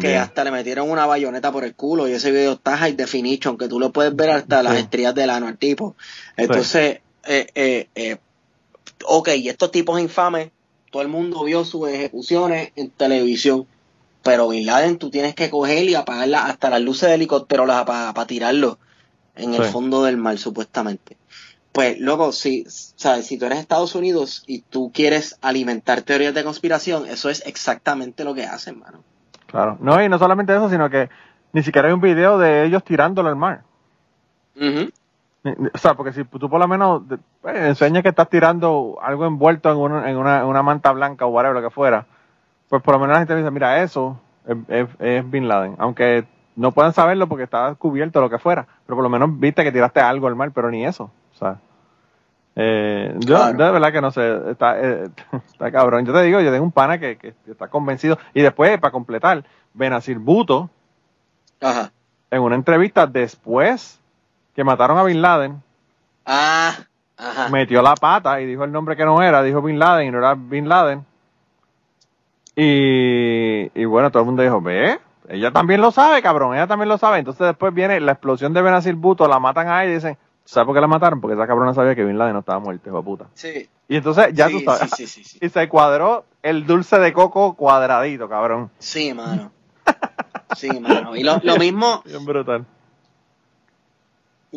[0.02, 3.58] que hasta le metieron una bayoneta por el culo y ese video está high definition,
[3.58, 4.80] que tú lo puedes ver hasta las Sí.
[4.82, 5.95] estrías del ano al tipo.
[6.36, 8.17] Entonces, eh, eh, eh,
[9.06, 10.52] ok, y estos tipos infames,
[10.91, 13.65] todo el mundo vio sus ejecuciones en televisión,
[14.23, 18.26] pero Bin Laden tú tienes que coger y apagarla hasta las luces de helicóptero para
[18.26, 18.80] tirarlo
[19.36, 19.71] en el Sí.
[19.71, 21.17] fondo del mar, supuestamente.
[21.71, 26.43] Pues, loco, si, sabes, si tú eres Estados Unidos y tú quieres alimentar teorías de
[26.43, 29.04] conspiración, eso es exactamente lo que hacen, mano.
[29.47, 29.77] Claro.
[29.79, 31.10] No, y no solamente eso, sino que
[31.53, 33.62] ni siquiera hay un video de ellos tirándolo al mar.
[35.73, 37.03] O sea, porque si tú por lo menos
[37.41, 41.29] pues, enseñas que estás tirando algo envuelto en una, en una, una manta blanca o
[41.29, 42.05] whatever, lo que fuera,
[42.67, 45.75] pues por lo menos la gente dice, mira, eso es, es- es Bin Laden.
[45.79, 46.25] Aunque
[46.57, 49.71] no puedan saberlo porque está cubierto lo que fuera, pero por lo menos viste que
[49.71, 51.10] tiraste algo al mar, pero ni eso.
[51.33, 51.60] O sea,
[52.60, 53.58] eh, yo Claro.
[53.65, 55.10] de verdad que no sé, está, eh,
[55.48, 56.06] está cabrón.
[56.06, 58.17] Yo te digo, yo tengo un pana que, que está convencido.
[58.34, 59.43] Y después, para completar,
[59.74, 60.20] Benazir
[61.62, 61.91] Ajá.
[62.32, 64.00] en una entrevista después
[64.56, 65.62] que mataron a Bin Laden,
[66.26, 66.74] Ah,
[67.15, 67.50] ajá.
[67.50, 70.17] metió la pata y dijo el nombre que no era, dijo Bin Laden y no
[70.17, 71.06] era Bin Laden.
[72.56, 76.89] Y, y bueno, todo el mundo dijo, ve, ella también lo sabe, cabrón, ella también
[76.89, 77.20] lo sabe.
[77.20, 80.65] Entonces después viene la explosión de Benazir Bhutto, la matan a ella y dicen, ¿sabes
[80.65, 81.21] por qué la mataron?
[81.21, 83.25] Porque esa cabrona sabía que Bin Laden no estaba muerto, hijo de puta.
[83.33, 83.69] Sí.
[83.88, 84.91] Y entonces ya sí, tú sabes.
[84.95, 85.39] Sí, sí, sí, sí.
[85.45, 88.71] Y se cuadró el dulce de coco cuadradito, cabrón.
[88.79, 89.51] Sí, mano.
[90.55, 91.15] Sí, mano.
[91.15, 92.65] Y lo, lo mismo, Bien brutal.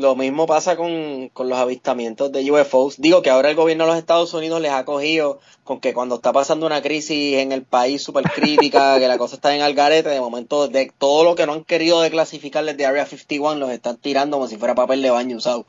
[0.00, 3.00] Lo mismo pasa con, con los avistamientos de UFOs.
[3.00, 6.16] Digo que ahora el gobierno de los Estados Unidos les ha cogido con que cuando
[6.16, 10.08] está pasando una crisis en el país súper crítica, que la cosa está en algarete,
[10.08, 13.96] de momento de todo lo que no han querido declasificar desde Area 51 los están
[13.98, 15.66] tirando como si fuera papel de baño usado.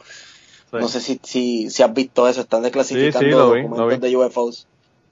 [0.72, 0.78] Sí.
[0.80, 3.78] No sé si, si, si has visto eso, están declasificando Sí, sí, lo vi, documentos
[3.80, 3.98] lo vi.
[3.98, 4.68] de UFOs.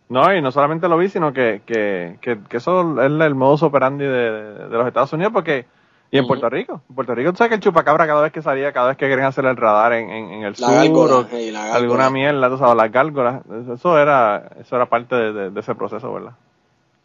[0.08, 3.62] No, y no solamente lo vi, sino que, que, que, que eso es el modus
[3.62, 4.32] operandi de,
[4.70, 5.66] de los Estados Unidos, porque,
[6.12, 6.28] y en.
[6.28, 8.88] Puerto Rico, en Puerto Rico, tú sabes que el chupacabra cada vez que salía, cada
[8.90, 11.60] vez que querían hacer el radar en, en, en el La sur, o hey, la
[11.60, 11.76] gárgola.
[11.78, 13.42] alguna mierda, tú sabes, las gárgolas,
[13.74, 16.34] eso era, eso era parte de, de- de ese proceso, ¿verdad?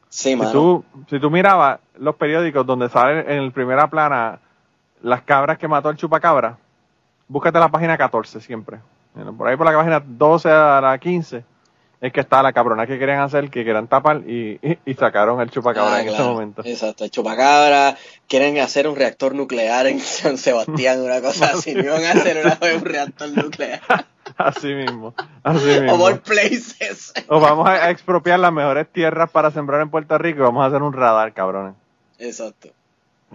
[0.08, 0.50] Sí, Si mano.
[0.52, 4.38] tú, si tú mirabas los periódicos donde salen en primera plana
[5.02, 6.56] las cabras que mató el chupacabra,
[7.28, 8.78] búscate la página 14 siempre.
[9.36, 11.44] Por ahí por la página 12 a la 15,
[12.00, 15.40] es que estaba la cabrona que querían hacer, que querían tapar y, y, y sacaron
[15.40, 16.33] el chupacabra Ah, en ese claro.
[16.33, 16.62] momento.
[16.64, 17.96] Exacto, el chupacabra,
[18.28, 22.44] quieren hacer un reactor nuclear en San Sebastián, una cosa así, no iban a hacer
[22.44, 23.80] una vez un reactor nuclear.
[24.37, 26.04] Así mismo, así mismo.
[26.04, 27.12] all places.
[27.28, 30.66] O vamos a, expropiar las mejores tierras para sembrar en Puerto Rico y vamos a
[30.66, 31.74] hacer un radar, cabrones.
[32.18, 32.68] Exacto.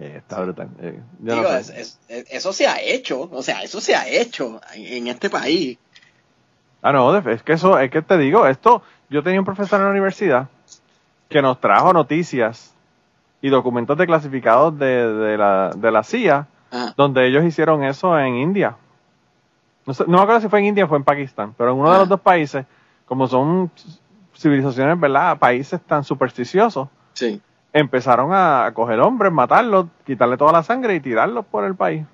[0.00, 0.68] Eh, está brutal.
[0.80, 1.80] Eh, yo Digo, no es- sé.
[1.80, 5.28] es- es- eso se ha hecho, o sea, eso se ha hecho en, en este
[5.30, 5.78] país.
[6.82, 9.86] Ah, no, es que eso, es que te digo, esto, yo tenía un profesor en
[9.86, 10.48] la universidad
[11.28, 12.74] que nos trajo noticias
[13.42, 18.36] y documentos declasificados de, de, la, de la CIA, Ah, donde ellos hicieron eso en
[18.36, 18.76] India.
[19.86, 21.78] No, sé- no me acuerdo si fue en India o fue en Pakistán, pero en
[21.80, 22.10] uno de los Ah.
[22.10, 22.64] dos países,
[23.06, 23.70] como son
[24.36, 25.36] civilizaciones, ¿verdad?
[25.38, 27.40] Países tan supersticiosos, sí.
[27.72, 32.04] empezaron a coger hombres, matarlos, quitarle toda la sangre y tirarlos por el país.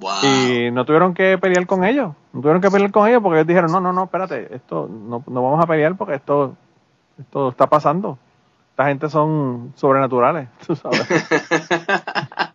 [0.00, 0.24] Wow.
[0.24, 2.12] Y no tuvieron que pelear con ellos.
[2.32, 5.22] No tuvieron que pelear con ellos porque ellos dijeron, no, no, no, espérate, esto no,
[5.26, 6.54] no vamos a pelear porque esto,
[7.18, 8.18] esto está pasando.
[8.70, 11.06] Esta gente son sobrenaturales, tú sabes.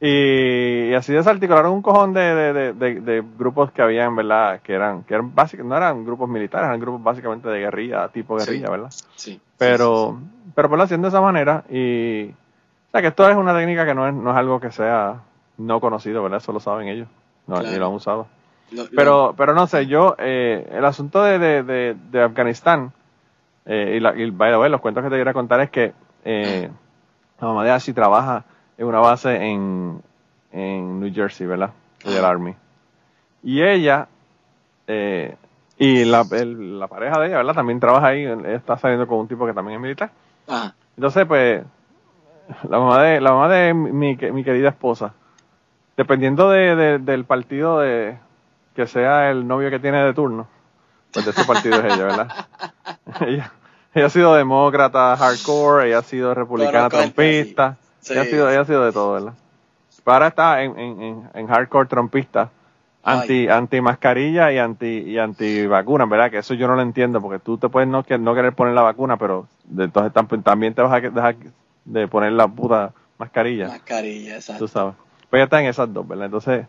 [0.00, 4.60] y, y así desarticularon un cojón de, de, de, grupos que habían, ¿verdad?
[4.62, 8.38] Que eran, que eran básicamente, no eran grupos militares, eran grupos básicamente de guerrilla, tipo
[8.38, 8.46] Sí.
[8.46, 8.90] guerrilla, ¿verdad?
[9.16, 10.18] Sí, Pero,
[10.54, 13.84] pero pues lo hacían de esa manera y, o sea, que esto es una técnica
[13.84, 15.20] que no es, no es algo que sea
[15.58, 16.38] no conocido, ¿verdad?
[16.38, 17.08] Eso lo saben ellos,
[17.46, 17.70] no, Claro.
[17.70, 18.26] ni lo han usado.
[18.70, 22.92] Lo- lo- Pero, pero no sé, yo, eh, el asunto de, de, de, de Afganistán,
[23.66, 25.92] eh, y, la, y by the way, los cuentos que te quiero contar es que
[26.24, 26.70] eh,
[27.40, 28.44] la mamá de Ashley trabaja
[28.76, 30.02] en una base en,
[30.52, 31.70] en New Jersey, ¿verdad?
[32.04, 32.28] Del Ah.
[32.30, 32.54] Army.
[33.42, 34.08] Y ella,
[34.86, 35.36] eh,
[35.78, 37.54] y la, el- la pareja de ella, ¿verdad?
[37.54, 40.10] También trabaja ahí, está saliendo con un tipo que también es militar.
[40.48, 40.74] Ajá.
[40.96, 41.62] Entonces, pues,
[42.68, 45.12] la mamá de, la mamá de mi, mi querida esposa,
[45.96, 48.18] dependiendo de, de- del partido de
[48.74, 50.46] que sea el novio que tiene de turno,
[51.12, 52.46] pues de ese partido es ella, ¿verdad?
[53.26, 53.52] ella,
[53.94, 57.76] ella ha sido demócrata hardcore, ella ha sido republicana trompista,
[58.14, 59.32] ella, ha sido, ella ha sido de todo, ¿verdad?
[60.04, 62.50] Pero ahora está en, en, en, en hardcore trompista,
[63.04, 66.30] anti, anti mascarilla y anti, y anti vacuna, ¿verdad?
[66.30, 68.82] Que eso yo no lo entiendo, porque tú te puedes no, no querer poner la
[68.82, 69.46] vacuna, pero
[69.78, 71.36] entonces tam- también te vas a dejar
[71.84, 74.64] de poner la puta mascarilla, Mascarilla, exacto.
[74.64, 74.94] tú sabes.
[75.34, 76.26] Pues ella está en esas dos, ¿verdad?
[76.26, 76.64] Entonces,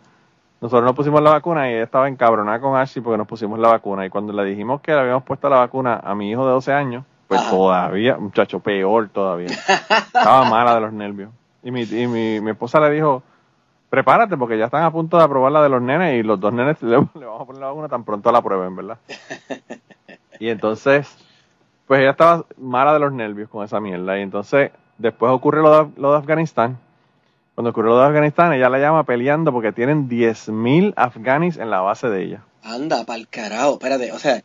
[0.60, 3.68] nosotros nos pusimos la vacuna y ella estaba encabronada con Ashley porque nos pusimos la
[3.68, 4.08] vacuna.
[4.08, 6.74] Y cuando le dijimos que le habíamos puesto la vacuna a mi hijo de 12
[6.74, 7.52] años, pues Ajá.
[7.52, 9.50] todavía, muchacho, peor todavía.
[9.52, 11.30] Estaba mala de los nervios.
[11.62, 13.22] Y mi, y mi, mi esposa le dijo,
[13.92, 16.52] prepárate porque ya están a punto de aprobar la de los nenes y los dos
[16.52, 18.98] nenes le, le vamos a poner la vacuna tan pronto la prueben, ¿verdad?
[20.40, 21.16] Y entonces,
[21.86, 24.18] pues ella estaba mala de los nervios con esa mierda.
[24.18, 26.80] Y entonces, después ocurre lo de, lo de Afganistán.
[27.56, 31.80] Cuando ocurrió lo de Afganistán, ella la llama peleando porque tienen 10.000 afganis en la
[31.80, 32.42] base de ella.
[32.62, 34.44] Anda, pa'l carajo, espérate, o sea,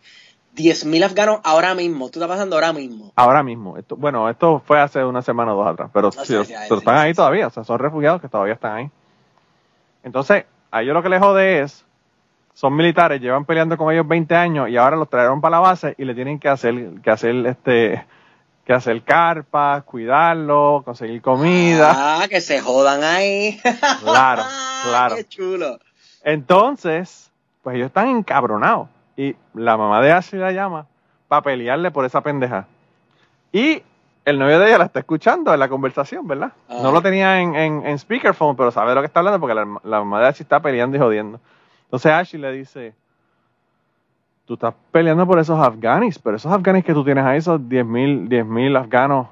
[0.57, 3.13] 10.000 afganos ahora mismo, tú estás pasando ahora mismo.
[3.17, 3.77] Ahora mismo.
[3.77, 6.37] Esto, bueno, esto fue hace una semana o dos atrás, pero, sí,
[6.69, 7.49] pero están ahí todavía.
[7.49, 8.91] O sea, son refugiados que todavía están ahí.
[10.05, 11.85] Entonces, a ellos lo que les jode es,
[12.55, 15.95] son militares, llevan peleando con ellos 20 años y ahora los trajeron para la base
[15.99, 18.05] y le tienen que hacer, que hacer este,
[18.71, 21.93] que hacer carpas, cuidarlos, conseguir comida.
[21.93, 23.61] Ah, que se jodan ahí.
[24.05, 24.45] Claro,
[24.85, 25.17] claro.
[25.17, 25.81] Qué chulo.
[26.23, 27.33] Entonces,
[27.65, 28.89] pues ellos están encabronados.
[29.17, 30.87] Y la mamá de Ashley la llama
[31.27, 32.69] para pelearle por esa pendeja.
[33.51, 33.83] Y
[34.25, 36.53] el novio de ella la está escuchando en la conversación, ¿verdad?
[36.69, 36.79] Ah.
[36.81, 39.57] No lo tenía en, en, en speakerphone, pero sabe de lo que está hablando porque
[39.57, 41.41] la, la mamá de Ashley está peleando y jodiendo.
[41.87, 42.95] Entonces Ashley le dice,
[44.51, 48.27] tú estás peleando por esos afganis, pero esos afganis que tú tienes ahí, esos 10.000
[48.29, 49.29] 10.000 afganos,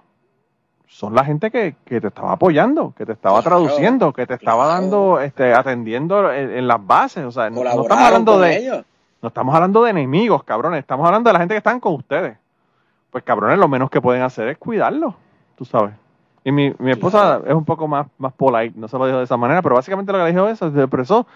[0.86, 4.34] son la gente que, que te estaba apoyando, que te estaba Claro, traduciendo, que te
[4.34, 4.80] estaba claro.
[4.80, 7.24] dando, este, atendiendo en, en las bases.
[7.24, 8.84] O sea, no, no estamos hablando de, ellos.
[9.20, 10.78] no estamos hablando de enemigos, cabrones.
[10.78, 12.38] Estamos hablando de la gente que están con ustedes.
[13.10, 15.14] Pues, cabrones, lo menos que pueden hacer es cuidarlos,
[15.56, 15.94] tú sabes.
[16.44, 19.24] Y mi, mi esposa es un poco más, más polite, no se lo dijo de
[19.24, 21.26] esa manera, pero básicamente lo que le dijo eso, se expresó.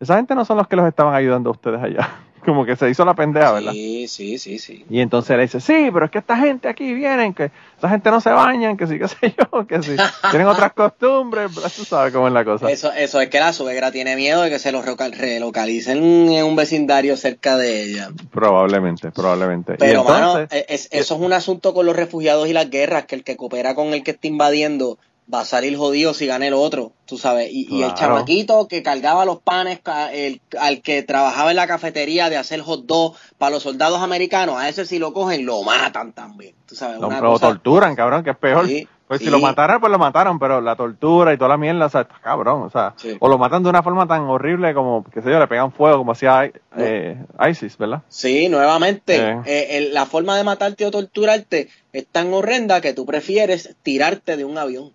[0.00, 2.08] Esa gente no son los que los estaban ayudando a ustedes allá.
[2.44, 3.72] Como que se hizo la pendeja, ¿verdad?
[3.72, 4.84] Sí, sí, sí, sí.
[4.88, 8.10] Y entonces le dice, sí, pero es que esta gente aquí vienen, que esa gente
[8.10, 9.96] no se bañan, que sí, qué sé yo, que sí,
[10.30, 12.70] tienen otras costumbres, pero tú sabes cómo es la cosa.
[12.70, 15.98] Eso, eso es que la suegra tiene miedo de que se los relocal- relocalicen
[16.30, 18.08] en un vecindario cerca de ella.
[18.30, 19.74] Probablemente, probablemente.
[19.74, 23.16] y Pero, mano, es- eso es un asunto con los refugiados y las guerras, que
[23.16, 24.98] el que coopera con el que está invadiendo
[25.32, 27.50] va a salir jodido si gana el otro, tú sabes.
[27.52, 29.80] Y, y el chamaquito que cargaba los panes,
[30.12, 34.56] el, al que trabajaba en la cafetería de hacer hot dog para los soldados americanos,
[34.56, 36.98] a ese si lo cogen, lo matan también, tú sabes.
[37.00, 38.66] lo, una lo cosa- torturan, cabrón, que es peor.
[38.66, 41.86] Sí, Pues si lo mataron, pues lo mataron, pero la tortura y toda la mierda,
[41.86, 43.16] o sea, está cabrón, o sea, Sí.
[43.18, 45.98] o lo matan de una forma tan horrible como, qué sé yo, le pegan fuego
[45.98, 47.16] como hacía eh,
[47.50, 48.02] ISIS, ¿verdad?
[48.08, 49.40] Sí, nuevamente, Eh.
[49.46, 54.44] eh, la forma de matarte o torturarte es tan horrenda que tú prefieres tirarte de
[54.44, 54.92] un avión.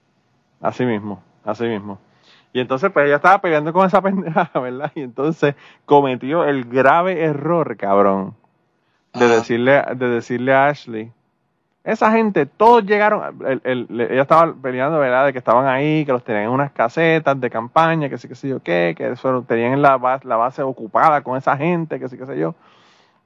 [0.66, 1.99] Así mismo, así mismo.
[2.51, 4.91] Y entonces, pues ella estaba peleando con esa pendeja, ¿verdad?
[4.95, 5.53] Y entonces
[5.86, 8.34] cometió el grave error, cabrón,
[9.13, 9.36] de Ajá.
[9.36, 11.11] decirle, de decirle a Ashley.
[11.84, 15.28] Esa gente, todos llegaron, el- el- le- ella estaba peleando, ¿verdad?
[15.28, 18.34] De que estaban ahí, que los tenían en unas casetas de campaña, que sí, que
[18.34, 22.09] sé yo qué, que eso tenían la base, la base ocupada con esa gente, que
[22.09, 22.55] sí, que sé yo.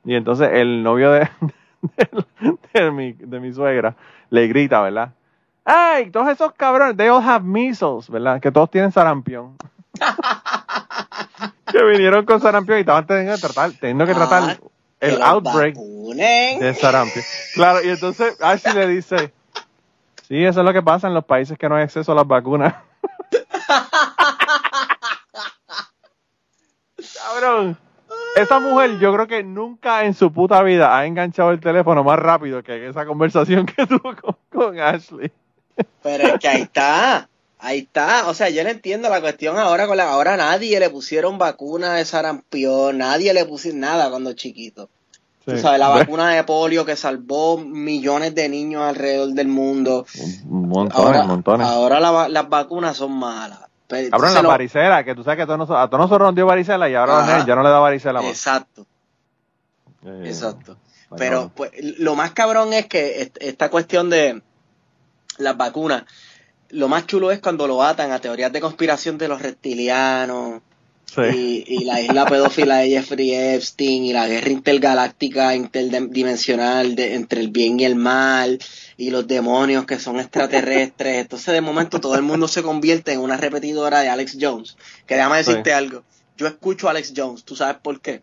[0.04, 1.30] Y entonces el novio de,
[2.74, 3.96] de, de mi, de mi suegra
[4.30, 5.14] le grita, ¿verdad?
[5.66, 6.10] ¡Ay!
[6.10, 8.40] Todos esos cabrones, they all have measles, ¿verdad?
[8.42, 9.58] Que todos tienen sarampión.
[11.72, 14.60] que vinieron con sarampión y estaban teniendo que tratar, teniendo que Ah, tratar
[15.00, 17.24] Que el outbreak de sarampión.
[17.54, 19.34] Claro, y entonces Ashley le dice,
[20.28, 22.28] sí, eso es lo que pasa en los países que no hay acceso a las
[22.28, 22.74] vacunas.
[27.16, 27.78] Cabrón.
[28.36, 32.20] Esa mujer yo creo que nunca en su puta vida ha enganchado el teléfono más
[32.20, 35.32] rápido que esa conversación que tuvo con, con Ashley.
[36.02, 38.28] Pero es que ahí está, ahí está.
[38.30, 41.94] O sea, yo no entiendo la cuestión ahora con la, ahora nadie le pusieron vacuna
[41.96, 44.90] de sarampión, nadie le pusieron nada cuando chiquito.
[45.46, 45.60] Tú Sí.
[45.62, 50.06] sabes, la vacuna de polio que salvó millones de niños alrededor del mundo.
[50.46, 51.68] Montones, Ahora, montones.
[51.68, 53.60] ahora la las vacunas son malas.
[53.88, 56.28] Pero entonces la lo- varicela, que tú sabes que a todos nosotros, a todos nosotros
[56.28, 57.46] nos dio varicela y ahora Ajá.
[57.48, 58.30] ya no le da varicela más.
[58.30, 58.86] Exacto,
[60.06, 60.78] Eh, exacto.
[61.18, 64.44] Pero pues lo más cabrón es que est- esta cuestión de
[65.38, 66.04] las vacunas,
[66.70, 70.62] lo más chulo es cuando lo atan a teorías de conspiración de los reptilianos
[71.06, 71.66] Sí.
[71.68, 77.42] y, y la isla pedófila de Jeffrey Epstein y la guerra intergaláctica interdimensional de, entre
[77.42, 78.60] el bien y el mal
[78.96, 81.18] y los demonios que son extraterrestres.
[81.22, 84.78] Entonces de momento todo el mundo se convierte en una repetidora de Alex Jones.
[85.08, 85.76] Que déjame decirte Sí.
[85.76, 86.04] algo.
[86.38, 88.22] Yo escucho a Alex Jones, ¿tú sabes por qué?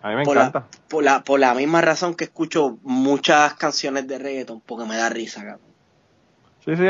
[0.00, 0.68] A mí me por la- encanta.
[0.88, 5.08] Por la, por la misma razón que escucho muchas canciones de reggaeton, porque me da
[5.08, 5.69] risa, cabrón.
[6.64, 6.82] Sí, sí,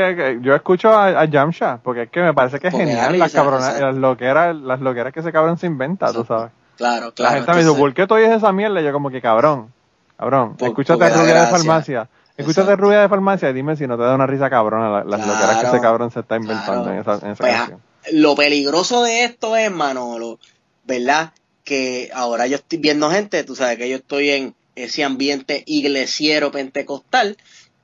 [0.42, 3.32] yo escucho a, a Yamcha, porque es que me parece que es Porque genial las
[3.32, 6.34] cabronas, las loqueras, las loqueras que ese cabrón se inventa, tú Exacto.
[6.38, 6.52] sabes.
[6.76, 7.34] Claro, La claro.
[7.36, 8.80] gente me dice, ¿por qué tú oyes esa mierda?
[8.80, 9.72] Y yo como que cabrón,
[10.18, 11.46] cabrón, Por- escúchate Rubia de.
[11.46, 12.74] Farmacia, escúchate.
[12.76, 15.32] Rubia de Farmacia y dime si no te da una risa cabrona la- las Claro,
[15.34, 16.94] loqueras que ese cabrón se está inventando claro.
[16.94, 17.80] en esa, en esa Pues, canción.
[18.12, 20.38] lo peligroso de esto es, Manolo,
[20.84, 21.32] ¿verdad?
[21.64, 26.50] Que ahora yo estoy viendo gente, tú sabes que yo estoy en ese ambiente iglesiero
[26.50, 27.36] pentecostal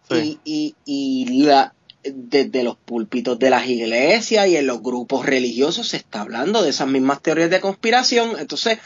[0.09, 0.39] Sí.
[0.45, 1.74] y, y, y la,
[2.15, 6.71] desde los púlpitos de las iglesias y en los grupos religiosos se está hablando de
[6.71, 8.39] esas mismas teorías de conspiración.
[8.39, 8.79] Entonces,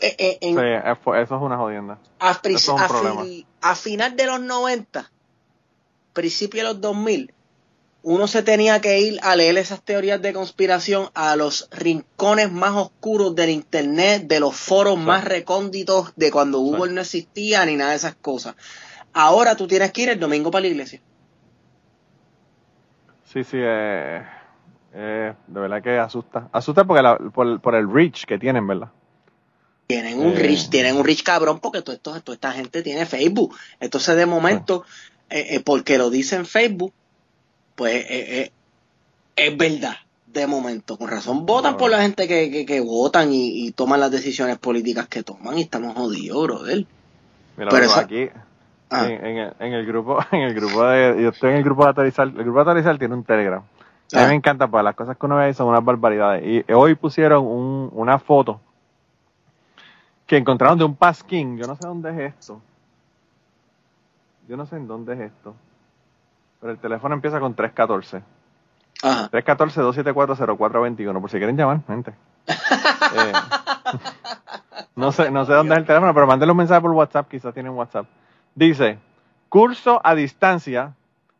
[0.00, 1.98] eh, eh, en, Sí, eso es una jodienda.
[2.18, 3.22] a, pri- eso es un a problema.
[3.24, 5.10] fi- a final de los 90,
[6.12, 7.32] principio de los 2000,
[8.02, 12.72] uno se tenía que ir a leer esas teorías de conspiración a los rincones más
[12.74, 17.90] oscuros del internet, de los foros más recónditos de cuando Google no existía ni nada
[17.90, 18.54] de esas cosas.
[19.12, 21.00] Ahora tú tienes que ir el domingo para la iglesia.
[23.32, 24.22] Sí, sí, eh,
[24.94, 26.48] eh, de verdad que asusta.
[26.52, 28.88] Asusta porque la- por, por el reach que tienen, ¿verdad?
[29.86, 30.38] Tienen un Eh.
[30.40, 33.54] rich, tienen un rich cabrón porque todo esto, toda esta gente tiene Facebook.
[33.78, 34.84] Entonces de momento,
[35.28, 36.92] eh, eh, porque lo dice en Facebook,
[37.74, 38.04] pues
[39.36, 39.96] es verdad.
[40.26, 41.78] De momento, con razón votan No.
[41.78, 45.56] por la gente que, que, que votan y, y toman las decisiones políticas que toman
[45.56, 46.84] y estamos jodidos, brother.
[47.56, 48.28] Mira, Pero esa- aquí
[48.90, 49.06] Ah.
[49.06, 51.84] en, en el, en el grupo, en el grupo de, yo estoy en el grupo
[51.84, 53.60] de Atorizar, el grupo de Atorizar tiene un Telegram.
[54.12, 54.28] A mí Ah.
[54.28, 56.44] me encanta, pues las cosas que uno ve ahí son unas barbaridades.
[56.46, 58.60] Y hoy pusieron un, una foto
[60.26, 61.58] que encontraron de un pasquín.
[61.58, 62.60] Yo no sé dónde es esto.
[64.48, 65.56] Yo no sé en dónde es esto.
[66.60, 68.22] Pero el teléfono empieza con 314.
[69.02, 69.28] Ajá.
[69.30, 72.12] 314-274-0421, por si quieren llamar, gente.
[73.14, 73.32] Eh,
[74.96, 77.54] no sé, no sé dónde es el teléfono, pero mándenle un mensaje por WhatsApp, quizás
[77.54, 78.06] tienen WhatsApp.
[78.56, 78.98] Dice,
[79.50, 80.94] curso a distancia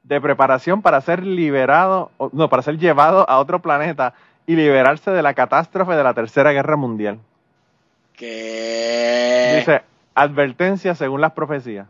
[0.04, 4.12] de preparación para ser liberado, no, para ser llevado a otro planeta
[4.46, 7.18] y liberarse de la catástrofe de la Tercera Guerra Mundial.
[8.14, 9.82] Que Dice,
[10.14, 11.88] advertencia según las profecías.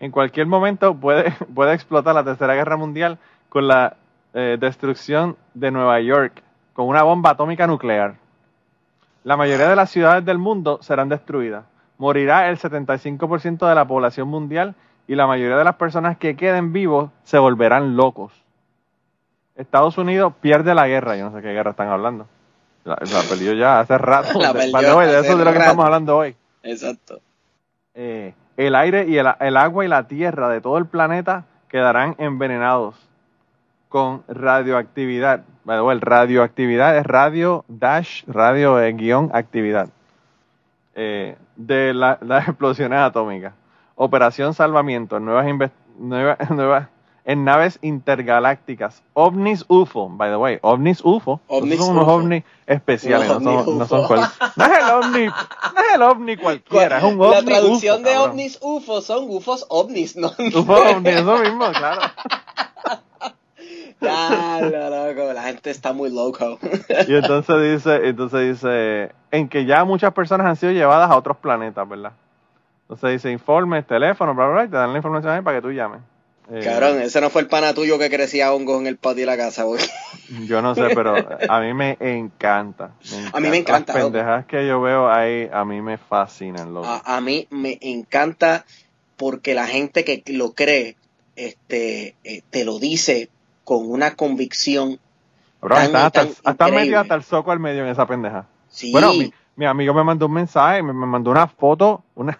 [0.00, 3.96] En cualquier momento puede, puede explotar la Tercera Guerra Mundial con la
[4.34, 6.42] eh, destrucción de Nueva York
[6.72, 8.16] con una bomba atómica nuclear.
[9.22, 11.64] La mayoría de las ciudades del mundo serán destruidas.
[11.98, 14.74] Morirá el 75% de la población mundial
[15.08, 18.32] y la mayoría de las personas que queden vivos se volverán locos.
[19.54, 21.16] Estados Unidos pierde la guerra.
[21.16, 22.26] Yo no sé qué guerra están hablando.
[22.84, 24.38] La, la perdió ya hace rato.
[24.38, 25.58] La De- eso es de lo que rato.
[25.60, 27.20] estamos hablando hoy Exacto.
[27.94, 32.14] eh, el aire y el, el agua y la tierra de todo el planeta quedarán
[32.18, 32.94] envenenados.
[33.88, 35.44] con radioactividad.
[35.64, 39.88] Bueno, el radioactividad es radio dash radio eh, guion actividad
[40.96, 43.52] eh, de la- las explosiones atómicas.
[43.94, 45.46] Operación salvamiento, nuevas,
[45.98, 46.88] nueva- nuevas
[47.24, 49.02] en naves intergalácticas.
[49.14, 51.40] OVNIs UFO, by the way, OVNIs UFO.
[51.48, 55.26] OVNIs son unos ovnis especiales, no son, ovnis no son cual- no es el ovni,
[55.26, 59.24] no es el ovni cualquiera, es un ovni la traducción UFO, de ovnis UFO son
[59.28, 60.28] UFOs ovnis, ¿no?
[60.54, 62.00] UFO ovni, eso mismo, claro.
[64.00, 66.58] Ya, lo loco, la gente está muy loco.
[67.08, 71.36] Y entonces dice, entonces dice, en que ya muchas personas han sido llevadas a otros
[71.38, 72.12] planetas, ¿verdad?
[72.82, 75.62] Entonces dice, informes, teléfono, bla, bla, bla, y te dan la información ahí para que
[75.62, 76.00] tú llames.
[76.52, 79.26] Eh, Cabrón, ese no fue el pana tuyo que crecía hongos en el patio de
[79.26, 79.82] la casa, güey.
[80.46, 81.16] Yo no sé, pero
[81.48, 82.92] a mí me encanta.
[83.32, 84.12] A mí me encanta, Las loco.
[84.12, 86.86] pendejas que yo veo ahí, a mí me fascinan, loco.
[86.86, 88.64] A, a mí me encanta
[89.16, 90.96] porque la gente que lo cree,
[91.34, 93.28] este, eh, te lo dice
[93.66, 94.98] con una convicción.
[95.60, 98.46] Tan- están hasta, tan hasta metido hasta el soco al medio en esa pendeja.
[98.68, 102.38] Sí, Bueno, mi, mi amigo me mandó un mensaje, me, me mandó una foto, una,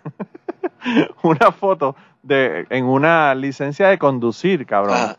[1.24, 5.16] una foto de en una licencia de conducir, cabrón,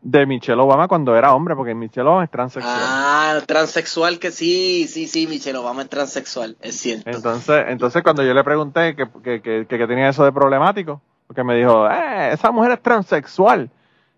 [0.00, 2.76] de Michelle Obama cuando era hombre, porque Michelle Obama es transexual.
[2.80, 7.10] Ah, transexual que sí, sí, sí, Michelle Obama es transexual, es cierto.
[7.10, 11.44] Entonces, entonces cuando yo le pregunté que, que, que, que tenía eso de problemático, porque
[11.44, 13.68] me dijo, eh, esa mujer es transexual.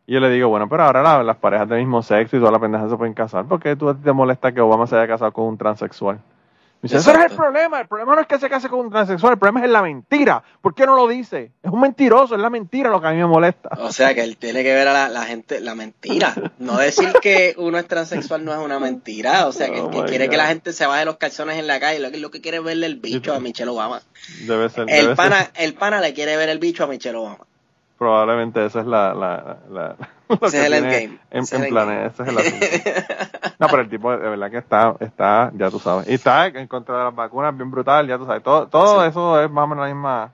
[0.09, 2.53] Y yo le digo, bueno, pero ahora la- las parejas del mismo sexo y todas
[2.53, 3.45] las pendejas se pueden casar.
[3.45, 6.17] ¿Por qué tú te molesta que Obama se haya casado con un transexual?
[6.81, 7.81] Me dice, ese no es el problema.
[7.81, 9.33] El problema no es que se case con un transexual.
[9.33, 10.43] El problema es la mentira.
[10.63, 11.51] ¿Por qué no lo dice?
[11.63, 12.37] Es un mentiroso.
[12.37, 13.69] Es la mentira lo que a mí me molesta.
[13.81, 16.33] O sea que él tiene que ver a la, la gente, la mentira.
[16.59, 19.49] No decir que uno es transexual no es una mentira.
[19.49, 20.31] O sea que, Oh que quiere God.
[20.31, 21.99] que la gente se baje los calzones en la calle.
[21.99, 24.01] Lo que, lo que quiere es verle el bicho a Michelle Obama.
[24.47, 24.89] Debe ser.
[24.89, 27.39] El debe pana, ser- el pana le quiere ver el bicho a Michelle Obama.
[27.99, 29.13] Probablemente esa es la.
[29.15, 29.97] la, la-
[30.29, 31.19] lo Ese que es el tiene endgame.
[31.31, 31.95] En, Ese es en el planes.
[31.95, 32.07] endgame.
[32.09, 33.29] Ese es el asunto.
[33.59, 36.09] No, pero el tipo de verdad que está, está, ya tú sabes.
[36.09, 38.41] Y está en contra de las vacunas bien brutal, ya tú sabes.
[38.45, 39.09] Todo, todo Sí.
[39.09, 40.33] eso es más o menos la misma,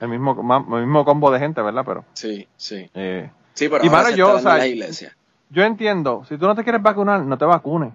[0.00, 1.82] el mismo, más- el mismo combo de gente, ¿verdad?
[1.84, 2.90] Pero, Sí, sí.
[2.94, 5.14] eh, Sí, pero Y, ahora mano, se yo, está o sea, en la iglesia.
[5.50, 7.92] yo entiendo, si tú no te quieres vacunar, no te vacunes.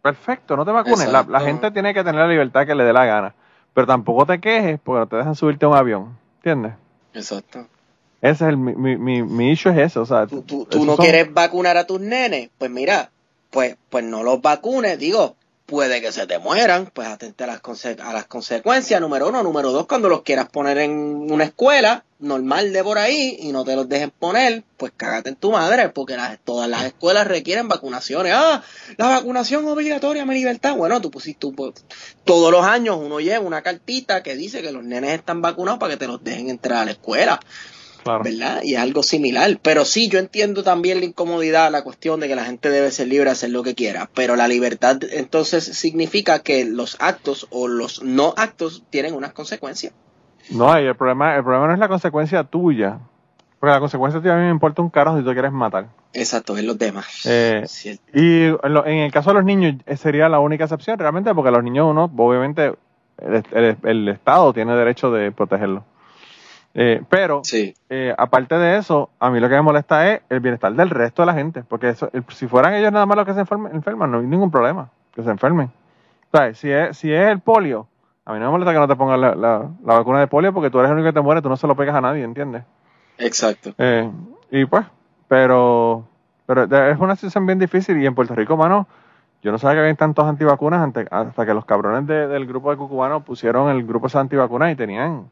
[0.00, 1.08] Perfecto, no te vacunes.
[1.10, 3.34] La gente tiene que tener la libertad que le dé la gana.
[3.74, 6.16] Pero tampoco te quejes porque no te dejan subirte a un avión.
[6.36, 6.74] ¿Entiendes?
[7.12, 7.66] Exacto.
[8.22, 10.02] Ese es el, mi, mi, mi, issue es eso.
[10.02, 13.10] O sea, Tú, tú, tú no son- quieres vacunar a tus nenes, pues mira,
[13.50, 15.36] pues, pues no los vacunes, digo,
[15.66, 19.42] puede que se te mueran, pues atente a las, conse- a las consecuencias, número uno,
[19.42, 20.92] número dos, cuando los quieras poner en
[21.30, 25.36] una escuela normal de por ahí y no te los dejen poner, pues cágate en
[25.36, 28.32] tu madre, porque las- todas las escuelas requieren vacunaciones.
[28.34, 28.62] Ah,
[28.96, 30.76] la vacunación obligatoria, mi libertad.
[30.76, 31.74] Bueno, tú pusiste, tú, pues,
[32.24, 35.92] todos los años uno lleva una cartita que dice que los nenes están vacunados para
[35.94, 37.40] que te los dejen entrar a la escuela.
[38.06, 38.24] Claro.
[38.24, 38.60] ¿verdad?
[38.62, 39.58] Y es algo similar.
[39.62, 43.08] Pero sí, yo entiendo también la incomodidad, la cuestión de que la gente debe ser
[43.08, 44.08] libre de hacer lo que quiera.
[44.14, 49.92] Pero la libertad entonces significa que los actos o los no actos tienen unas consecuencias.
[50.50, 52.98] No, y el problema, el problema no es la consecuencia tuya.
[53.58, 55.86] Porque la consecuencia tuya a mí me importa un carajo si tú quieres matar.
[56.12, 57.06] Exacto, es los demás.
[57.24, 57.64] Eh.
[58.14, 61.50] Y en, lo- en el caso de los niños sería la única excepción realmente porque
[61.50, 62.74] los niños uno, obviamente,
[63.18, 65.82] el, el- el Estado tiene derecho de protegerlos.
[66.78, 70.40] Eh, pero, Sí, eh, aparte de eso, a mí lo que me molesta es el
[70.40, 71.62] bienestar del resto de la gente.
[71.66, 74.26] Porque eso, el- si fueran ellos nada más los que se enfermen, enferman, no hay
[74.26, 75.70] ningún problema que se enfermen.
[76.32, 77.86] O sea, si es, si es el polio,
[78.26, 80.52] a mí no me molesta que no te pongan la, la- la vacuna de polio
[80.52, 82.22] porque tú eres el único que te muere, tú no se lo pegas a nadie,
[82.24, 82.62] ¿entiendes?
[83.18, 83.72] exacto.
[83.78, 84.10] Eh,
[84.50, 84.84] y pues,
[85.28, 86.04] pero,
[86.44, 88.86] pero es una situación bien difícil y en Puerto Rico, mano,
[89.42, 92.76] yo no sabía que había tantos antivacunas hasta que los cabrones de- del grupo de
[92.76, 95.30] cucubanos pusieron el grupo de antivacunas y tenían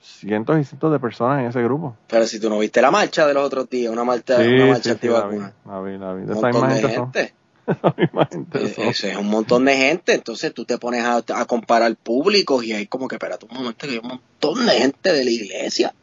[0.00, 1.96] cientos y cientos de personas en ese grupo.
[2.08, 4.70] Pero si tú no viste la marcha de los otros días, una marcha, una Sí,
[4.70, 5.52] marcha sí, sí, la vi, antivacuna.
[5.66, 7.34] la vi, la Un montón de gente
[7.68, 8.74] Eh.
[8.78, 12.72] Eso es un montón de gente, entonces tú te pones a, a comparar públicos y
[12.72, 15.94] hay como que, espérate un momento, que hay un montón de gente de la iglesia.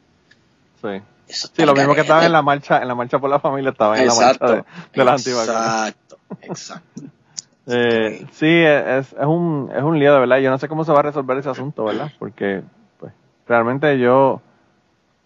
[0.81, 1.01] Sí.
[1.27, 3.71] Eso Sí, lo mismo que estaba en la marcha, en la marcha por la familia,
[3.71, 5.25] estaba en la marcha de, de las.
[5.27, 7.01] Exacto, exacto.
[7.67, 10.37] Eh, sí, es, es, un, es un lío de verdad.
[10.37, 12.11] Yo no sé cómo se va a resolver ese asunto, ¿verdad?
[12.19, 12.61] Porque
[13.47, 14.41] realmente yo.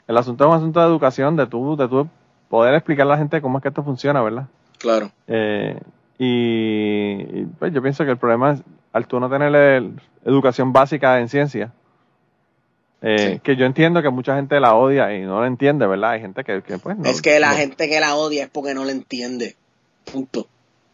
[0.07, 2.07] El asunto es un asunto de educación, de tú, de tú
[2.49, 4.47] poder explicar a la gente cómo es que esto funciona, ¿verdad?
[4.79, 5.11] Claro.
[5.27, 5.79] Eh,
[6.17, 10.73] y, y, pues yo pienso que el problema es al tú no tener el- educación
[10.73, 11.71] básica en ciencia.
[13.01, 13.39] eh, Sí.
[13.41, 16.11] Que yo entiendo que mucha gente la odia y no la entiende, ¿verdad?
[16.11, 17.05] Hay gente que, que pues no.
[17.07, 19.55] es que la no- gente que la odia es porque no la entiende.
[20.11, 20.47] Punto.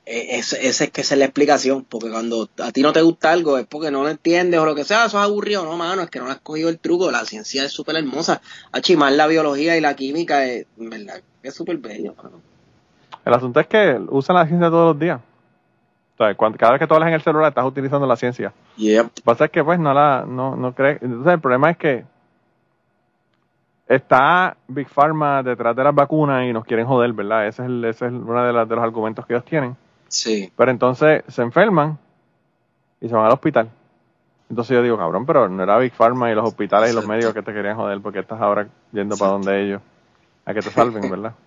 [0.07, 3.31] Ese esa es que esa es la explicación, porque cuando a ti no te gusta
[3.31, 6.03] algo es porque no lo entiendes o lo que sea, eso es aburrido, no, mano,
[6.03, 8.39] es que no has cogido el truco, la ciencia es súper hermosa.
[8.71, 12.39] A chimar la biología y la química es, en verdad, es súper bello, mano.
[13.25, 15.19] El asunto es que usan la ciencia todos los días.
[16.13, 18.53] O sea, cuando, cada vez que tú hablas en el celular estás utilizando la ciencia.
[18.77, 19.03] Yep.
[19.03, 20.99] Lo que pasa es que pues no la, no, no cree.
[21.01, 22.05] Entonces el problema es que
[23.87, 27.47] está Big Pharma detrás de las vacunas y nos quieren joder, ¿verdad?
[27.47, 29.75] Ese es, el, ese es uno de, las- de los argumentos que ellos tienen.
[30.07, 30.51] Sí.
[30.55, 31.97] Pero entonces se enferman
[33.01, 33.69] y se van al hospital.
[34.49, 37.33] Entonces yo digo, cabrón, pero no era Big Pharma y los hospitales y los médicos
[37.33, 39.81] que te querían joder porque estás ahora yendo para donde ellos
[40.45, 41.33] a que te salven, ¿verdad?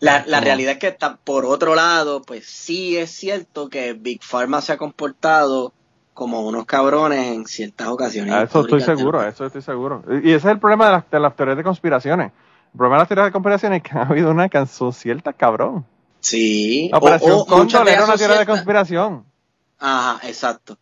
[0.00, 4.20] La, la realidad es que está, por otro lado, pues sí es cierto que Big
[4.22, 5.72] Pharma se ha comportado
[6.14, 8.34] como unos cabrones en ciertas ocasiones.
[8.34, 10.02] A eso estoy seguro, a eso estoy seguro.
[10.22, 12.32] Y ese es el problema de las, de las teorías de conspiraciones.
[12.72, 15.34] El problema de las teorías de conspiraciones es que ha habido una que son ciertas,
[15.36, 15.86] cabrón.
[16.22, 16.88] Sí.
[16.90, 19.24] La o- Operación o Cóndor de era una teoría de conspiración.
[19.78, 20.78] Ajá, exacto.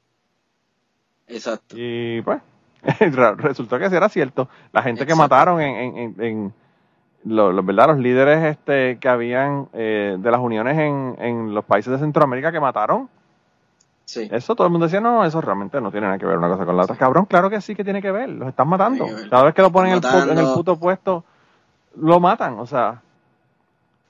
[1.27, 1.75] Exacto.
[1.79, 2.41] Y pues,
[3.01, 4.49] re- resultó que sí era cierto.
[4.73, 6.55] La gente que mataron en, en, en, en
[7.25, 7.89] lo- lo- ¿verdad?
[7.89, 12.53] los líderes este que habían eh, de las uniones en, en los países de Centroamérica
[12.53, 13.09] que mataron,
[14.07, 14.29] Sí.
[14.33, 16.67] eso todo el mundo decía, no, eso realmente no tiene nada que ver una cosa
[16.67, 16.97] con la otra.
[16.97, 19.07] Cabrón, claro que sí que tiene que ver, los están matando.
[19.31, 21.25] Cada vez que lo ponen en el, en el puto puesto,
[21.95, 23.03] lo matan, o sea.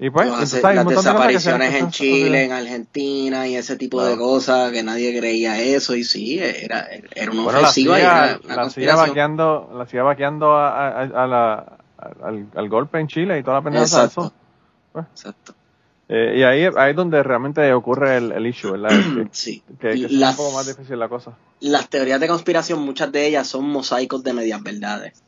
[0.02, 4.16] Y pues, entonces hay las desapariciones en se- Chile, en Argentina y ese tipo de
[4.16, 8.24] cosas que nadie creía eso y sí, era, era una Bueno, la ofensiva y CIA,
[8.26, 11.76] era una la CIA vaqueando, la CIA vaqueando a, a- a la,
[12.24, 14.20] al, al golpe en Chile y toda la pendeja de Exacto.
[14.22, 14.32] eso.
[14.92, 15.06] Pues.
[15.12, 15.54] Exacto.
[16.08, 18.88] Eh, y ahí, ahí es donde realmente ocurre el, el issue, ¿verdad?
[19.14, 19.62] que, Sí.
[19.78, 21.32] que, que es un poco más difícil la cosa.
[21.60, 25.22] las teorías de conspiración, muchas de ellas son mosaicos de medias verdades,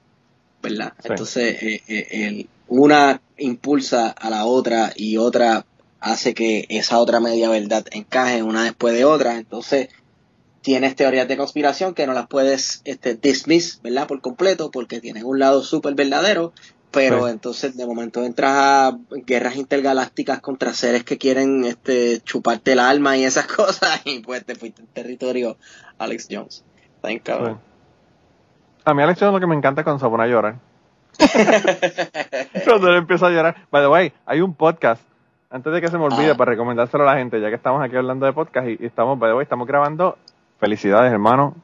[0.62, 0.92] ¿verdad?
[1.02, 1.08] Sí.
[1.10, 5.66] Entonces, eh, eh, el- una impulsa a la otra y otra
[6.00, 9.36] hace que esa otra media verdad encaje una después de otra.
[9.36, 9.88] Entonces,
[10.62, 14.06] tienes teorías de conspiración que no las puedes este, dismiss, ¿verdad?
[14.06, 16.52] Por completo, porque tienen un lado súper verdadero.
[16.92, 17.32] Pero Sí.
[17.32, 23.16] entonces de momento entras a guerras intergalácticas contra seres que quieren este, chuparte el alma
[23.16, 25.56] y esas cosas y pues te fuiste en territorio
[25.98, 26.64] Alex Jones.
[26.96, 27.60] Está cabrón.
[27.62, 27.71] Sí.
[28.84, 30.54] A mí Alex Jones lo que me encanta es cuando se pone a llorar.
[32.64, 33.56] cuando él empieza a llorar.
[33.70, 35.02] By the way, hay un podcast,
[35.50, 36.36] antes de que se me olvide, Ah.
[36.36, 39.18] para recomendárselo a la gente, ya que estamos aquí hablando de podcast y, y estamos,
[39.18, 40.16] by the way, estamos grabando.
[40.58, 41.54] Felicidades, hermano,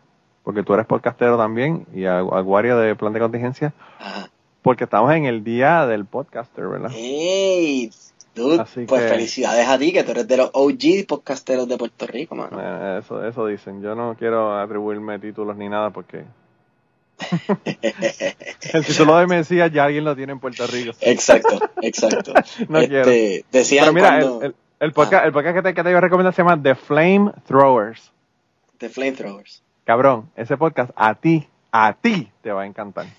[0.43, 4.29] porque tú eres podcastero también y agu- aguario de plan de contingencia, Ajá.
[4.62, 6.91] porque estamos en el día del podcaster, ¿verdad?
[6.93, 7.91] Hey,
[8.35, 11.79] dude, Así pues que- felicidades a ti, que tú eres de los OG podcasteros de
[11.79, 12.59] Puerto Rico, mano.
[12.61, 13.81] Eh, Eso, eso dicen.
[13.83, 16.25] Yo no quiero atribuirme títulos ni nada porque
[18.73, 20.93] el título de Mesías ya alguien lo tiene en Puerto Rico.
[21.01, 22.33] exacto, exacto.
[22.69, 24.47] No este, Decían Pero mira, el, cuando...
[24.47, 26.77] el- el podcast, el podcast que te, que te iba a recomendar se llama The
[26.77, 28.12] Flame Throwers.
[28.79, 29.61] The Flamethrowers.
[29.85, 33.07] Cabrón, ese podcast a ti, a ti te va a encantar.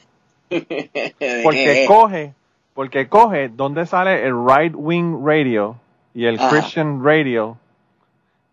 [0.52, 2.34] Eh, Porque coge,
[2.74, 5.76] porque coge donde sale el Right Wing Radio
[6.16, 6.50] y el Ajá.
[6.50, 7.58] Christian Radio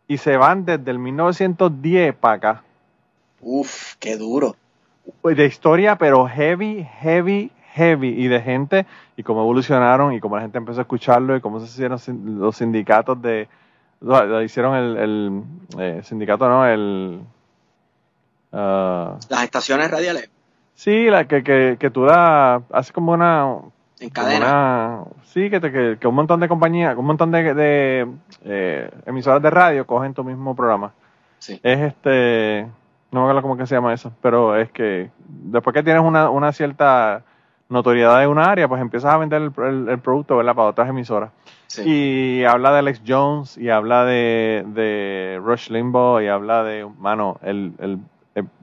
[0.08, 2.62] y se van desde el 1910 para acá.
[3.40, 4.56] Uf, qué duro.
[5.22, 8.86] Pues, de historia, pero heavy, heavy, heavy, y de gente,
[9.16, 11.98] y cómo evolucionaron, y cómo la gente empezó a escucharlo, y cómo se hicieron
[12.38, 13.48] los sindicatos de,
[14.44, 15.42] hicieron el, el
[15.78, 16.66] eh, sindicato, ¿no?
[16.66, 17.20] El,
[18.52, 20.30] ah, Las estaciones radiales
[20.74, 23.56] sí, la que, que, que tú la, haces como una,
[24.00, 24.46] en cadena.
[24.46, 28.06] una- sí, que, te, que, que un montón de compañías, un montón de, de
[28.44, 30.92] eh, emisoras de radio cogen tu mismo programa.
[31.38, 31.58] Sí.
[31.62, 32.66] Es este,
[33.10, 36.30] no me acuerdo cómo que se llama eso, pero es que después que tienes una,
[36.30, 37.22] una cierta
[37.68, 40.54] notoriedad en una área, pues empiezas a vender el, el- el producto, ¿verdad?
[40.54, 41.30] Para otras emisoras.
[41.68, 41.82] Sí.
[42.40, 47.38] Y habla de Alex Jones, y habla de, de Rush Limbaugh, y habla de, mano,
[47.42, 47.98] el, el,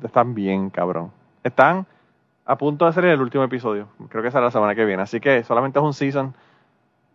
[0.03, 1.11] están bien, cabrón.
[1.43, 1.85] Están
[2.45, 3.87] a punto de hacer el último episodio.
[4.09, 5.03] Creo que será la semana que viene.
[5.03, 6.33] Así que solamente es un season.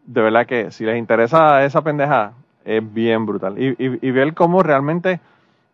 [0.05, 2.33] De verdad que si les interesa esa pendeja,
[2.65, 3.59] es bien brutal.
[3.59, 5.21] Y, y, y ver cómo realmente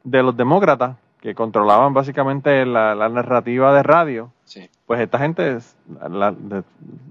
[0.05, 4.69] de los demócratas, que controlaban básicamente la, la narrativa de radio, Sí.
[4.87, 5.59] pues esta gente
[6.07, 6.35] la,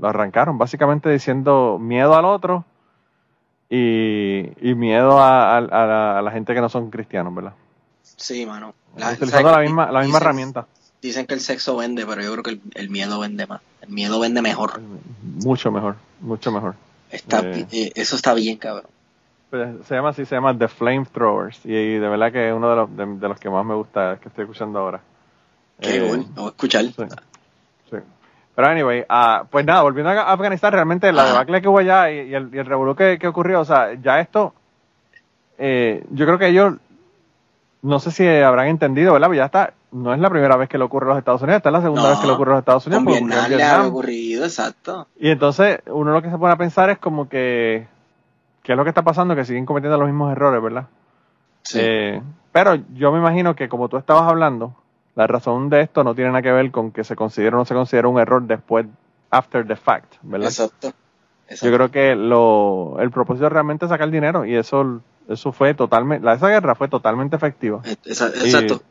[0.03, 2.63] arrancaron básicamente diciendo miedo al otro
[3.69, 7.53] y, y miedo a, a- a la, a la gente que no son cristianos, ¿verdad?
[8.03, 8.75] Sí, mano.
[8.93, 10.67] Utilizando ¿sabes la misma, la misma Dicen- herramienta.
[11.01, 13.61] Dicen que el sexo vende, pero yo creo que el, el miedo vende más.
[13.81, 14.79] El miedo vende mejor.
[15.43, 16.75] Mucho mejor, mucho mejor.
[17.09, 17.65] Está, Eh.
[17.71, 18.85] eh, eso está bien, cabrón.
[19.53, 21.63] Pues, se llama así, se llama The Flamethrowers.
[21.63, 23.75] Y, y de verdad que es uno de los, de, de los que más me
[23.75, 24.99] gusta que estoy escuchando ahora.
[25.79, 26.47] Qué Eh, bueno.
[26.47, 26.85] Escuchar.
[26.85, 27.03] Sí.
[27.91, 27.97] Sí.
[28.55, 31.31] Pero anyway, ah, pues nada, volviendo a Afganistán, realmente la Ajá.
[31.33, 33.93] debacle que hubo allá y, y el, y el revolú que, que ocurrió, o sea,
[33.93, 34.55] ya esto,
[35.59, 36.73] eh, yo creo que ellos,
[37.83, 39.27] no sé si habrán entendido, ¿verdad?
[39.27, 41.57] Pero ya está, no es la primera vez que le ocurre a los Estados Unidos,
[41.57, 43.03] esta es la segunda No, vez que le ocurre a los Estados Unidos.
[43.03, 43.85] Con Vietnam le ha Vietnam.
[43.87, 45.07] ocurrido, exacto.
[45.19, 47.85] Y entonces uno lo que se pone a pensar es como que
[48.63, 49.35] ¿qué es lo que está pasando?
[49.35, 50.87] Que siguen cometiendo los mismos errores, ¿verdad?
[51.63, 51.79] Sí.
[51.81, 54.75] Eh, pero yo me imagino que como tú estabas hablando,
[55.15, 57.65] la razón de esto no tiene nada que ver con que se considera o no
[57.65, 58.85] se considera un error después,
[59.29, 60.47] after the fact, ¿verdad?
[60.47, 60.93] Exacto.
[61.47, 61.65] Exacto.
[61.65, 66.31] Yo creo que lo, el propósito realmente es sacar dinero y eso, eso fue totalmente,
[66.31, 67.81] esa guerra fue totalmente efectiva.
[67.85, 68.81] Y- Exacto.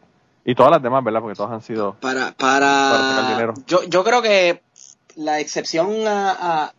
[0.44, 1.20] Y, todas las demás, ¿verdad?
[1.20, 1.94] Porque todas han sido...
[2.00, 3.54] Para, Para sacar dinero.
[3.66, 4.60] yo, yo creo que
[5.16, 6.72] la excepción a, a,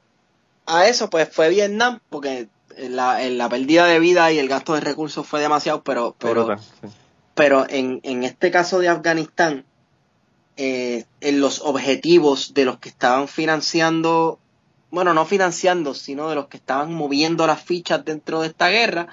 [0.67, 4.73] a eso pues fue Vietnam, porque la, en la pérdida de vida y el gasto
[4.73, 6.87] de recursos fue demasiado, pero, pero, sí.
[7.35, 9.65] pero en, en este caso de Afganistán,
[10.55, 14.39] eh, en los objetivos de los que estaban financiando,
[14.91, 19.07] bueno, no financiando, sino de los que estaban moviendo las fichas dentro de esta guerra,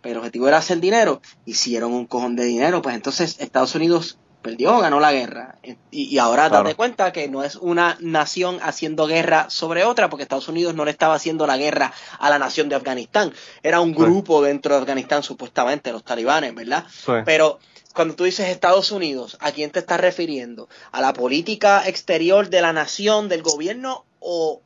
[0.00, 4.18] pero el objetivo era hacer dinero, hicieron un cojón de dinero, pues entonces Estados Unidos
[4.46, 5.56] perdió, ganó la guerra.
[5.62, 6.64] Y, y ahora Claro.
[6.64, 10.84] date cuenta que no es una nación haciendo guerra sobre otra, porque Estados Unidos no
[10.84, 13.32] le estaba haciendo la guerra a la nación de Afganistán.
[13.62, 13.96] Era un Sí.
[13.96, 16.84] grupo dentro de Afganistán, supuestamente, los talibanes, ¿verdad?
[16.90, 17.12] Sí.
[17.24, 17.58] Pero
[17.94, 20.68] cuando tú dices Estados Unidos, ¿a quién te estás refiriendo?
[20.92, 24.60] ¿A la política exterior de la nación, del gobierno o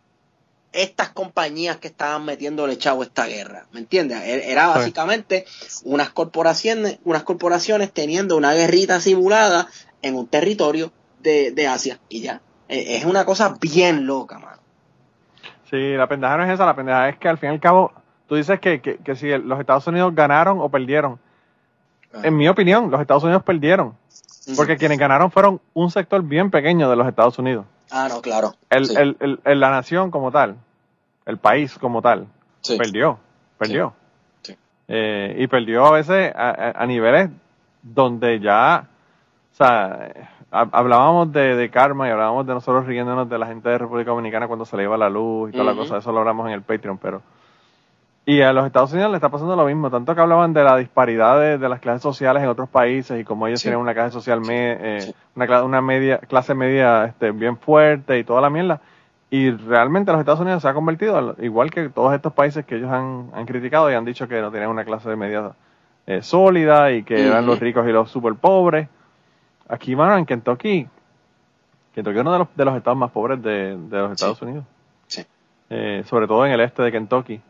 [0.72, 3.66] estas compañías que estaban metiéndole chavo a esta guerra?
[3.72, 4.20] ¿Me entiendes?
[4.22, 5.44] E- Era básicamente
[5.84, 9.68] unas corporaciones, unas corporaciones teniendo una guerrita simulada
[10.02, 12.40] en un territorio de, de Asia y ya.
[12.68, 14.60] E- Es una cosa bien loca, mano.
[15.70, 17.92] Sí, la pendeja no es esa, la pendeja es que al fin y al cabo,
[18.28, 21.18] tú dices que, que, que si los Estados Unidos ganaron o perdieron.
[22.24, 23.96] En mi opinión, los Estados Unidos perdieron,
[24.56, 27.66] porque quienes ganaron fueron un sector bien pequeño de los Estados Unidos.
[27.90, 28.54] Ah, no, claro.
[28.70, 30.56] El, Sí, el, el- la nación como tal,
[31.26, 32.26] el país como tal,
[32.62, 32.76] sí.
[32.76, 33.18] perdió,
[33.58, 33.92] perdió.
[34.42, 34.56] Sí.
[34.88, 37.30] Eh, y perdió a veces a, niveles
[37.82, 38.86] donde ya,
[39.52, 40.12] o sea,
[40.50, 44.10] ha- hablábamos de, de karma y hablábamos de nosotros riéndonos de la gente de República
[44.10, 46.52] Dominicana cuando se le iba la luz y toda la cosa, eso lo hablamos en
[46.54, 47.22] el Patreon, pero...
[48.26, 50.76] Y a los Estados Unidos le está pasando lo mismo, tanto que hablaban de la
[50.76, 53.64] disparidad de, de las clases sociales en otros países y como ellos Sí.
[53.64, 55.14] tienen una clase social, me- eh, Sí.
[55.34, 58.80] una, media, clase media este, bien fuerte y toda la mierda.
[59.30, 62.90] Y realmente los Estados Unidos se ha convertido, igual que todos estos países que ellos
[62.90, 65.52] han, han criticado y han dicho que no tenían una clase media
[66.06, 68.88] eh, sólida y que eran los ricos y los super pobres.
[69.68, 70.86] Aquí, mano, en Kentucky,
[71.94, 74.64] Kentucky es uno de los, de los estados más pobres de, de los Estados Unidos.
[75.06, 75.24] Sí.
[75.70, 77.40] Eh, sobre todo en el este de Kentucky.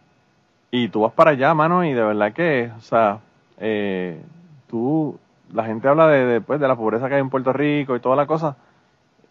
[0.71, 3.19] Y tú vas para allá, mano, y de verdad que, o sea,
[3.59, 4.21] eh,
[4.69, 5.19] tú,
[5.53, 8.01] la gente habla de, de, pues, de la pobreza que hay en Puerto Rico y
[8.01, 8.57] toda la cosa.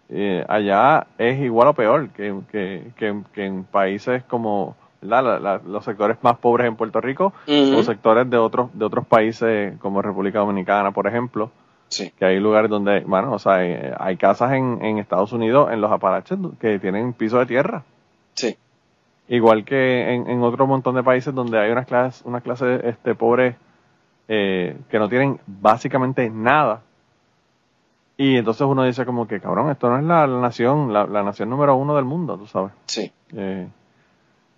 [0.10, 4.76] Eh, allá es igual o peor que, que, que, que en países como.
[5.02, 9.08] La- la- los sectores más pobres en Puerto Rico o sectores de otros de otros
[9.08, 11.52] países como República Dominicana, por ejemplo,
[11.88, 12.12] Sí.
[12.20, 15.80] que hay lugares donde, bueno, o sea, eh, hay casas en, en Estados Unidos, en
[15.80, 17.84] los Apalaches, que tienen piso de tierra.
[18.34, 18.58] Sí.
[19.30, 23.13] Igual que en, en otro montón de países donde hay unas clases, unas clases este,
[23.13, 23.55] pobres
[24.27, 26.82] eh, que no tienen básicamente nada.
[28.17, 31.23] Y entonces uno dice como que, cabrón, esto no es la, la nación, la, la
[31.23, 32.71] nación número uno del mundo, tú sabes.
[32.88, 33.11] Sí.
[33.36, 33.67] Eh,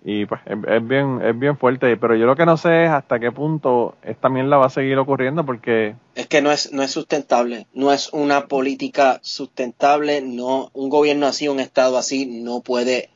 [0.03, 2.89] y pues es, es bien es bien fuerte, pero yo lo que no sé es
[2.89, 6.81] hasta qué punto esta mierda va a seguir ocurriendo porque Es que no es, no
[6.81, 12.61] es sustentable, no es una política sustentable, no, un gobierno así, un estado así no
[12.61, 13.09] puede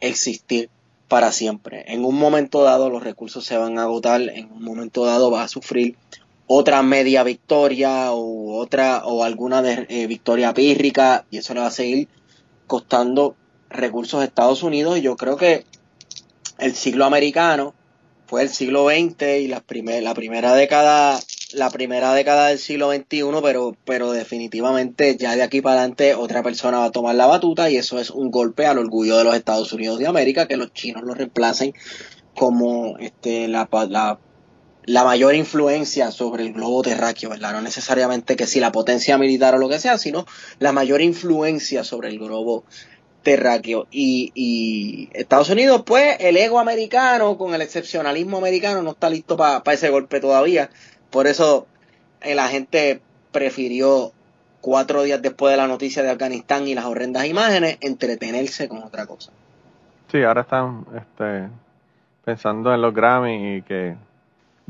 [0.00, 0.70] existir
[1.12, 1.84] para siempre.
[1.88, 5.42] En un momento dado los recursos se van a agotar, en un momento dado va
[5.42, 5.98] a sufrir
[6.46, 11.66] otra media victoria o otra o alguna de, eh, victoria pírrica y eso le va
[11.66, 12.08] a seguir
[12.66, 13.36] costando
[13.68, 15.66] recursos a Estados Unidos y yo creo que
[16.56, 17.74] el siglo americano
[18.24, 21.20] fue el siglo XX y la, primer, la primera década
[21.54, 26.42] la primera década del siglo XXI, pero, pero definitivamente ya de aquí para adelante otra
[26.42, 29.34] persona va a tomar la batuta y eso es un golpe al orgullo de los
[29.36, 31.74] Estados Unidos de América, que los chinos lo reemplacen
[32.34, 34.18] como este, la, pa- la,
[34.84, 37.52] la mayor influencia sobre el globo terráqueo, ¿verdad?
[37.52, 40.26] No necesariamente que si la potencia militar o lo que sea, sino
[40.58, 42.64] la mayor influencia sobre el globo
[43.22, 43.86] terráqueo.
[43.92, 49.36] Y, y Estados Unidos, pues, el ego americano, con el excepcionalismo americano, no está listo
[49.36, 50.70] para ese golpe todavía.
[51.12, 51.66] Por eso
[52.22, 53.00] eh, la gente
[53.30, 54.12] prefirió
[54.60, 59.06] cuatro días después de la noticia de Afganistán y las horrendas imágenes, entretenerse con otra
[59.06, 59.30] cosa.
[60.10, 61.48] sí, ahora están este,
[62.24, 63.94] pensando en los Grammy y que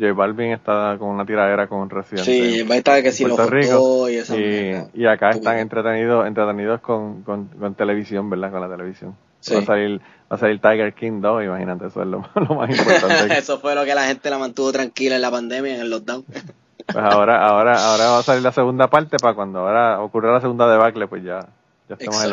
[0.00, 2.24] J Balvin está con una tiradera con un residente.
[2.24, 6.26] Sí, va a estar que si lo Puerto Rico, y esa y, acá están entretenidos
[6.26, 8.50] entretenidos con, con, con televisión, ¿verdad?
[8.50, 9.14] Con la televisión.
[9.40, 9.54] Sí.
[9.54, 10.00] Va a salir
[10.32, 13.34] va a salir Tiger King 2, imagínate, eso es lo, lo más importante.
[13.38, 16.24] Eso fue lo que la gente la mantuvo tranquila en la pandemia, en el lockdown.
[16.84, 20.40] Pues ahora, ahora, ahora va a salir la segunda parte para cuando ahora ocurra la
[20.40, 21.46] segunda debacle, pues ya,
[21.88, 22.30] ya estamos en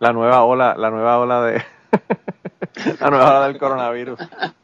[0.00, 1.62] la, nueva ola, la nueva ola de,
[2.98, 4.18] la nueva ola del coronavirus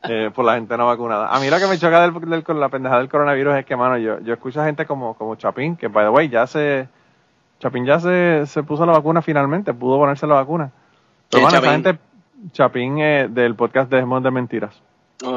[0.09, 1.29] eh, por la gente no vacunada.
[1.29, 3.77] A mí lo que me choca del, del- con la pendejada del coronavirus es que,
[3.77, 6.89] mano, yo, yo escucho a gente como, como Chapín, que, by the way, ya se...
[7.61, 10.73] Chapín ya se, se puso la vacuna finalmente, pudo ponerse la vacuna.
[11.31, 12.12] Pero, ¿Quién bueno, es esa gente...
[12.51, 14.81] Chapín eh, del podcast Dejemos de Mentiras.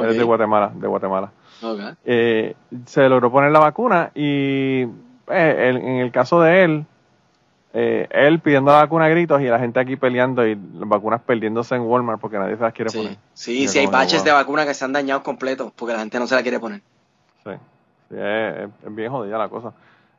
[0.03, 1.31] Es de Guatemala, de Guatemala.
[2.05, 4.89] Eh, se logró poner la vacuna y eh,
[5.69, 6.85] el- en el caso de él,
[7.73, 11.21] eh, él pidiendo la vacuna a gritos y la gente aquí peleando y las vacunas
[11.21, 13.17] perdiéndose en Walmart porque nadie se las quiere poner.
[13.33, 16.25] Sí, sí, hay baches de vacuna que se han dañado completos porque la gente no
[16.25, 16.81] se la quiere poner.
[17.43, 17.51] Sí,
[18.09, 19.73] Sí, es, bien jodida la cosa.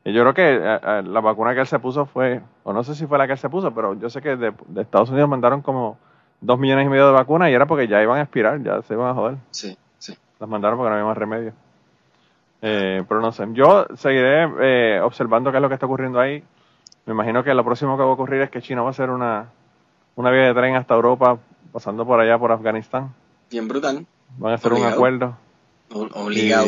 [0.05, 2.95] Y yo creo que eh, la vacuna que él se puso fue, o no sé
[2.95, 5.29] si fue la que él se puso, pero yo sé que de, de Estados Unidos
[5.29, 5.99] mandaron como
[6.41, 8.95] dos millones y medio de vacunas y era porque ya iban a expirar, ya se
[8.95, 9.37] iban a joder.
[9.51, 10.17] Sí, sí.
[10.39, 11.53] Las mandaron porque no había más remedio.
[12.63, 13.47] Eh, pero no sé.
[13.53, 16.43] Yo seguiré eh, observando qué es lo que está ocurriendo ahí.
[17.05, 19.11] Me imagino que lo próximo que va a ocurrir es que China va a hacer
[19.11, 19.47] una,
[20.17, 21.39] una vía de tren hasta Europa,
[21.73, 23.15] pasando por allá por Afganistán.
[23.51, 24.07] Bien brutal.
[24.39, 25.37] Van a hacer un acuerdo.
[25.93, 26.67] Obligado.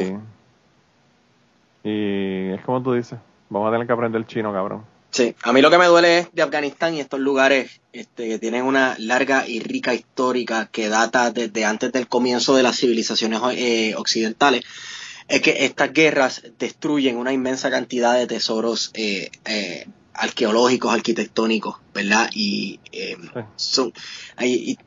[1.83, 3.19] Y, y es como tú dices.
[3.51, 4.85] Vamos a tener que aprender chino, cabrón.
[5.11, 8.39] Sí, a mí lo que me duele es de Afganistán y estos lugares este, que
[8.39, 13.41] tienen una larga y rica histórica que data desde antes del comienzo de las civilizaciones
[13.53, 14.65] eh, occidentales,
[15.27, 22.29] es que estas guerras destruyen una inmensa cantidad de tesoros eh, eh, arqueológicos, arquitectónicos, ¿verdad?
[22.35, 22.79] Y,
[23.57, 23.93] son,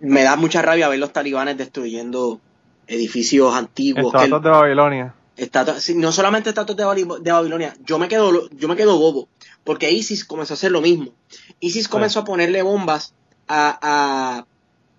[0.02, 2.40] me da mucha rabia ver los talibanes destruyendo
[2.88, 4.14] edificios antiguos.
[4.14, 5.16] Estatuas de Babilonia.
[5.96, 9.28] No solamente estatuas de, Babilo- de Babilonia, yo me quedo yo me quedo bobo,
[9.64, 11.12] porque ISIS comenzó a hacer lo mismo.
[11.60, 13.14] ISIS comenzó a ponerle bombas
[13.48, 14.46] a, a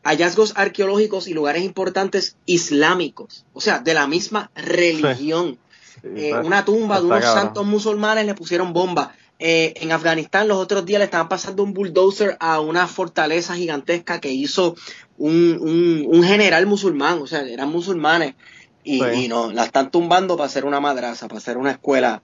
[0.09, 5.59] hallazgos arqueológicos y lugares importantes islámicos, o sea, de la misma religión.
[6.03, 9.09] Sí, Eh, una tumba de unos santos musulmanes le pusieron bombas.
[9.39, 14.21] Eh, en Afganistán los otros días le estaban pasando un bulldozer a una fortaleza gigantesca
[14.21, 14.75] que hizo
[15.19, 18.35] un, un- un general musulmán, o sea, eran musulmanes.
[18.85, 19.25] Y, Sí.
[19.25, 22.23] y no, la están tumbando para hacer una madraza, para hacer una escuela.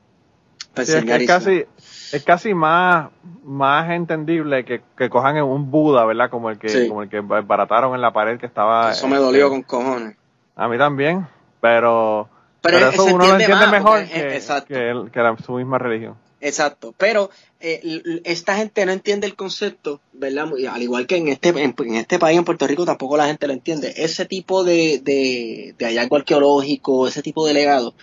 [0.87, 1.65] Sí, es, que es casi,
[2.13, 3.11] es casi más,
[3.45, 6.31] más entendible que, que cojan un Buda, ¿verdad?
[6.31, 6.89] Como el que, Sí.
[6.89, 8.91] como el que barataron en la pared que estaba.
[8.93, 10.17] Eso me este, dolió con cojones.
[10.57, 11.27] A mí también,
[11.61, 12.29] pero,
[12.63, 16.17] Pero, eso uno lo entiende más, mejor que, que, que la- su misma religión.
[16.41, 17.31] Exacto, pero
[17.61, 20.49] eh, esta gente no entiende el concepto, ¿verdad?
[20.71, 23.47] Al igual que en este, en, en este país, en Puerto Rico, tampoco la gente
[23.47, 23.93] lo entiende.
[23.97, 27.95] Ese tipo de, de, de hallazgo arqueológico, ese tipo de legado,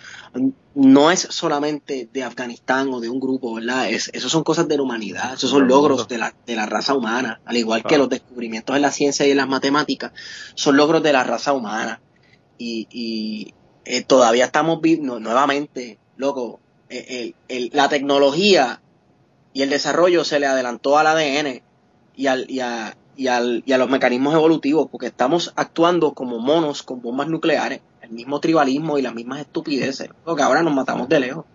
[0.74, 3.88] no es solamente de Afganistán o de un grupo, ¿verdad?
[3.88, 6.94] Es, esos son cosas de la humanidad, esos son logros de la, de la raza
[6.94, 10.12] humana, al igual que los descubrimientos en la ciencia y en las matemáticas,
[10.54, 12.00] son logros de la raza humana.
[12.58, 13.54] Y, y
[13.84, 18.80] eh, todavía estamos viendo, nuevamente, loco, eh, el- el- la tecnología
[19.56, 21.62] y el desarrollo se le adelantó al ADN
[22.14, 26.38] y, al, y, a, y, al, y a los mecanismos evolutivos, porque estamos actuando como
[26.38, 31.08] monos con bombas nucleares, el mismo tribalismo y las mismas estupideces, porque ahora nos matamos
[31.08, 31.46] de lejos.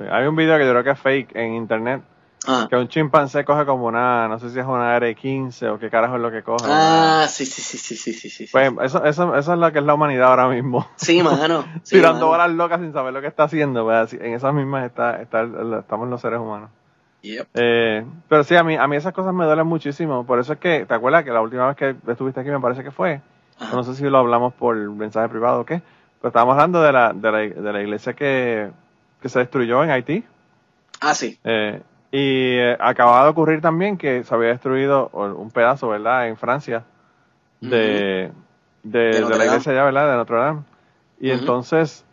[0.00, 2.02] Hay un video que yo creo que es fake en internet,
[2.46, 5.90] Ah, que un chimpancé coge como una, no sé si es una R15 o qué
[5.90, 6.64] carajo es lo que coge.
[6.68, 8.46] ah sí, sí, sí, sí, sí, sí, sí.
[8.52, 10.86] Pues eso, eso, eso es lo que es la humanidad ahora mismo.
[10.96, 11.64] Sí, mano.
[11.82, 13.84] sí, Tirando balas locas sin saber lo que está haciendo.
[13.84, 15.46] pues, en esas mismas está, está,
[15.80, 16.70] estamos los seres humanos.
[17.22, 17.48] Yep.
[17.54, 20.24] Eh, pero sí, a mí, a mí esas cosas me duelen muchísimo.
[20.24, 22.84] Por eso es que, ¿te acuerdas que la última vez que estuviste aquí me parece
[22.84, 23.20] que fue?
[23.58, 23.74] Ajá.
[23.74, 25.82] No sé si lo hablamos por mensaje privado o qué.
[26.20, 28.70] Pero estábamos hablando de la, de la, de la iglesia que,
[29.20, 30.24] que se destruyó en Haití.
[31.00, 31.38] Ah, sí.
[31.44, 31.82] Eh,
[32.18, 36.28] y eh, acababa de ocurrir también que se había destruido un pedazo, ¿verdad?
[36.28, 36.82] En Francia
[37.60, 38.32] de,
[38.82, 40.10] de, la iglesia ya, ¿verdad?
[40.12, 40.62] De Notre Dame.
[41.20, 42.06] Y entonces,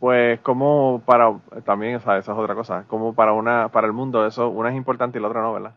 [0.00, 1.32] pues como para,
[1.64, 4.68] también, o sea, esa es otra cosa, como para una, para el mundo eso, una
[4.68, 5.72] es importante y la otra no, ¿verdad?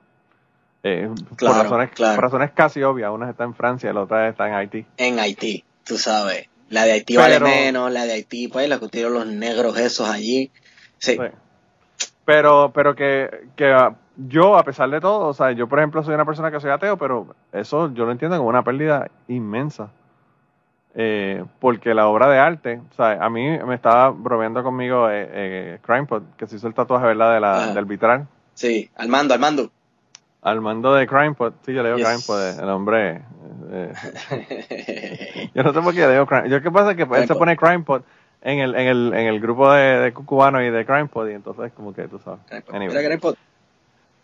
[0.83, 2.15] Eh, Claro, por, razones, claro.
[2.15, 4.85] por razones casi obvias, una está en Francia y la otra está en Haití.
[4.97, 6.49] En Haití, tú sabes.
[6.67, 10.09] La de Haití vale Pero- menos, la de Haití, pues, la que los negros esos
[10.09, 10.51] allí.
[10.97, 11.13] Sí.
[11.13, 11.44] Sí.
[12.25, 16.03] Pero, pero que, que ah, yo, a pesar de todo, o sea, yo por ejemplo
[16.03, 19.89] soy una persona que soy ateo, pero eso yo lo entiendo como una pérdida inmensa.
[20.97, 25.27] Eh, porque la obra de arte, o sea, a mí me estaba bromeando conmigo eh,
[25.29, 27.73] eh, CrimePod, que se hizo el tatuaje, ¿verdad?, de la, Ajá.
[27.73, 28.27] del vitral.
[28.53, 29.69] Sí, Armando, Armando.
[30.41, 32.07] Al mando de CrimePod, sí, yo le digo Yes.
[32.07, 33.21] CrimePod, eh, el hombre.
[33.71, 36.49] eh, yo no sé por qué le digo CrimePod.
[36.51, 36.95] Yo, ¿qué pasa?
[36.95, 38.03] Que él se pone CrimePod
[38.45, 41.73] en el, en el, en el grupo de, de cubanos y de CrimePod, y entonces,
[41.75, 42.39] como que tú sabes.
[42.75, 42.93] Anyway.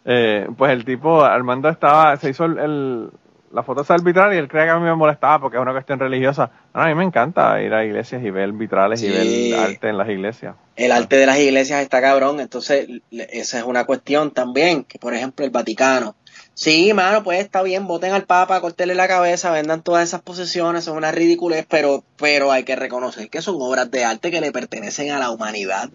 [0.05, 3.09] Eh, pues el tipo, Armando estaba, se hizo el, el-
[3.53, 5.61] la foto esa del vitral y él creía que a mí me molestaba porque es
[5.61, 6.49] una cuestión religiosa.
[6.73, 9.97] No, a mí me encanta ir a iglesias y ver vitrales y ver arte en
[9.97, 10.55] las iglesias.
[10.77, 15.13] El arte de las iglesias está cabrón, entonces esa es una cuestión también, que por
[15.13, 16.15] ejemplo el Vaticano
[16.53, 20.83] Sí, mano, pues está bien, voten al Papa, cortenle la cabeza, vendan todas esas posesiones,
[20.83, 24.51] son una ridiculez, pero, pero hay que reconocer que son obras de arte que le
[24.51, 25.89] pertenecen a la humanidad.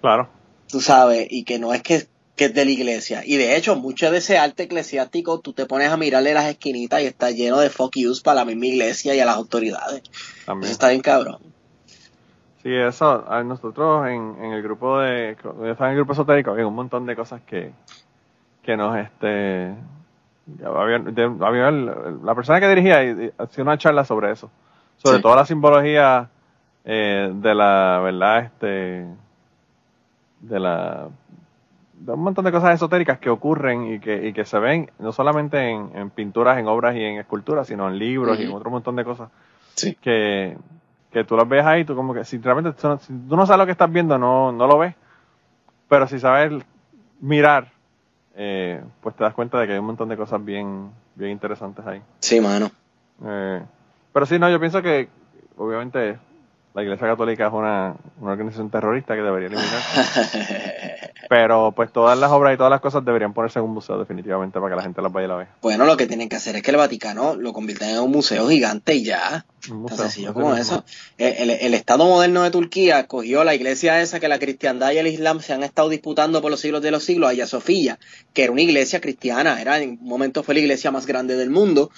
[0.00, 0.28] Claro.
[0.68, 2.06] Tú sabes, y que no es que,
[2.36, 3.22] que es de la iglesia.
[3.24, 7.02] Y de hecho, mucho de ese arte eclesiástico, tú te pones a mirarle las esquinitas
[7.02, 10.02] y está lleno de fuck yous para la misma iglesia y a las autoridades.
[10.46, 10.66] También.
[10.66, 11.38] Eso está bien cabrón.
[12.62, 16.74] Sí, eso, a nosotros en, en el grupo de, en el grupo esotérico, había un
[16.74, 17.72] montón de cosas que,
[18.64, 19.74] que nos, este,
[20.64, 24.50] había, la persona que dirigía hacía una charla sobre eso,
[24.96, 25.22] sobre Sí.
[25.22, 26.28] toda la simbología
[26.84, 29.06] eh, de la, verdad, este,
[30.40, 31.08] de la,
[31.94, 35.12] de un montón de cosas esotéricas que ocurren y que, y que se ven no
[35.12, 38.70] solamente en, en pinturas, en obras y en esculturas, sino en libros y en otro
[38.70, 39.30] montón de cosas
[39.74, 39.94] Sí.
[39.96, 40.56] que,
[41.10, 43.46] que tú los ves ahí, tú como que si realmente tú no, si tú no
[43.46, 44.94] sabes lo que estás viendo, no, no lo ves,
[45.88, 46.52] pero si sabes
[47.20, 47.68] mirar,
[48.36, 51.86] eh, pues te das cuenta de que hay un montón de cosas bien, bien interesantes
[51.86, 52.02] ahí.
[52.20, 52.70] Sí, mano.
[53.24, 53.62] Eh,
[54.12, 55.08] pero sí, no, yo pienso que
[55.56, 56.18] obviamente
[56.74, 59.80] la Iglesia Católica es una, una organización terrorista que debería eliminar,
[61.28, 64.58] pero pues todas las obras y todas las cosas deberían ponerse en un museo definitivamente
[64.58, 65.48] para que la gente las vaya y la vea.
[65.62, 68.48] bueno, lo que tienen que hacer es que el Vaticano lo conviertan en un museo
[68.48, 69.46] gigante y ya.
[69.68, 70.84] Museo, Tan sencillo como eso.
[71.16, 74.98] El, el- el Estado moderno de Turquía cogió la iglesia esa que la cristiandad y
[74.98, 77.98] el islam se han estado disputando por los siglos de los siglos, Hagia Sofía,
[78.34, 81.50] que era una iglesia cristiana, era en un momento fue la iglesia más grande del
[81.50, 81.90] mundo,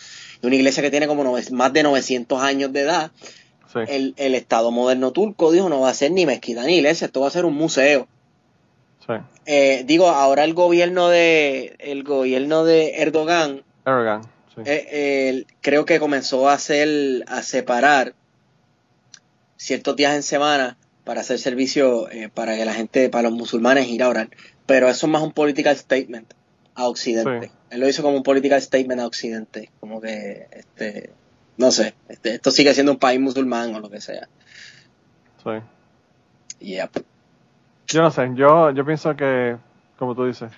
[0.43, 3.11] y una iglesia que tiene como nove- más de 900 años de edad.
[3.73, 7.07] Sí, El, el Estado moderno turco dijo no va a ser ni mezquita ni iglesia,
[7.07, 8.07] esto va a ser un museo.
[9.07, 9.14] sí.
[9.47, 14.23] Eh, digo, ahora el gobierno de el gobierno de Erdogan Erdogan,
[14.55, 14.62] sí.
[14.64, 18.14] eh, creo que comenzó a hacer, a separar
[19.57, 23.89] ciertos días en semana para hacer servicio eh, para que la gente, para los musulmanes
[23.89, 24.29] ir a orar.
[24.67, 26.35] Pero eso es más un political statement
[26.75, 27.53] a Occidente.
[27.71, 29.71] Él lo hizo como un political statement a Occidente.
[29.79, 31.11] Como que, este,
[31.59, 34.29] no sé, este, esto sigue siendo un país musulmán o lo que sea.
[35.43, 35.51] sí.
[36.61, 36.91] Yep.
[37.89, 39.57] Yo no sé, yo, yo pienso que,
[39.99, 40.51] como tú dices,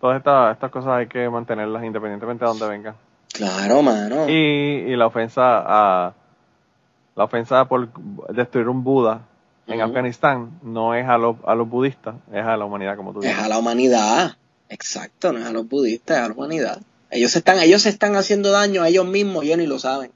[0.00, 2.96] todas estas, estas cosas hay que mantenerlas independientemente de dónde vengan.
[3.32, 4.28] Claro, mano.
[4.28, 6.14] Y, y la ofensa a
[7.14, 7.88] la ofensa por
[8.34, 9.22] destruir un Buda
[9.66, 9.80] en.
[9.80, 13.28] Afganistán no es a los, a los budistas, es a la humanidad, como tú Es
[13.28, 13.42] dices.
[13.44, 14.36] a la humanidad.
[14.68, 16.80] Exacto, no es a los budistas, es a la humanidad.
[17.10, 19.78] Ellos se están, ellos se están haciendo daño a ellos mismos y ellos ni lo
[19.78, 20.10] saben.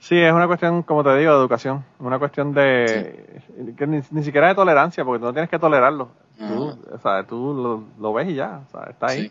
[0.00, 1.84] Sí, es una cuestión, como te digo, de educación.
[1.98, 3.42] Una cuestión de.
[3.76, 6.10] que ni, ni siquiera de tolerancia, porque tú no tienes que tolerarlo.
[6.38, 9.30] Tú, o sea, tú lo, lo ves y ya, o sea, está ahí.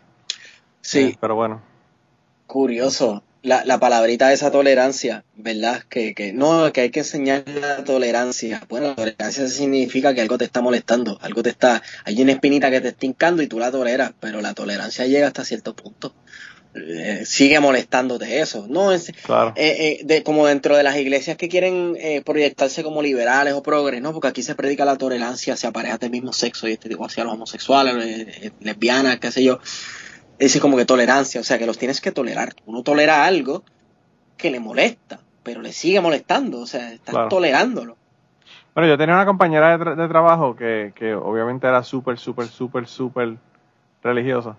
[0.80, 1.08] Sí.
[1.08, 1.60] Sí, pero bueno,
[2.46, 3.22] curioso.
[3.42, 5.82] La, la palabrita de esa tolerancia, ¿verdad?
[5.88, 8.62] Que, que no, que hay que enseñar la tolerancia.
[8.68, 12.70] Bueno, la tolerancia significa que algo te está molestando, algo te está, hay una espinita
[12.70, 16.12] que te está hincando y tú la toleras, pero la tolerancia llega hasta cierto punto.
[16.72, 18.66] Eh, sigue molestándote eso.
[18.68, 19.52] No es, claro.
[19.56, 23.62] eh, eh, de, como dentro de las iglesias que quieren eh, proyectarse como liberales o
[23.62, 24.12] progres, ¿no?
[24.12, 27.24] Porque aquí se predica la tolerancia hacia parejas del mismo sexo y este tipo hacia
[27.24, 29.58] los homosexuales, lesbianas, qué sé yo.
[30.38, 32.54] Es decir, como que tolerancia, o sea, que los tienes que tolerar.
[32.66, 33.64] Uno tolera algo
[34.36, 37.28] que le molesta, pero le sigue molestando, o sea, estás Claro.
[37.28, 37.96] tolerándolo.
[38.74, 42.46] Bueno, yo tenía una compañera de, tra- de trabajo que, que obviamente era súper, súper,
[42.46, 43.36] súper, súper
[44.02, 44.56] religiosa.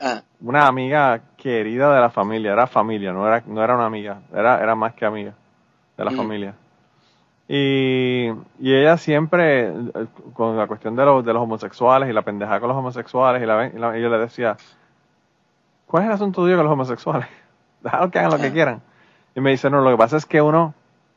[0.00, 4.20] Ah, Una amiga querida de la familia, era familia, no era, no era una amiga,
[4.34, 5.34] era, era más que amiga
[5.96, 6.16] de la Mm.
[6.16, 6.54] familia.
[7.48, 8.28] Y,
[8.60, 12.60] y ella siempre, eh, con la cuestión de los, de los homosexuales y la pendejada
[12.60, 14.56] con los homosexuales, y, la, y, la- y yo le decía,
[15.86, 17.26] ¿cuál es el asunto tuyo con los homosexuales?
[17.82, 18.52] Déjalo que hagan lo que Ah.
[18.52, 18.82] quieran.
[19.34, 20.74] Y me dice, no, lo que pasa es que uno,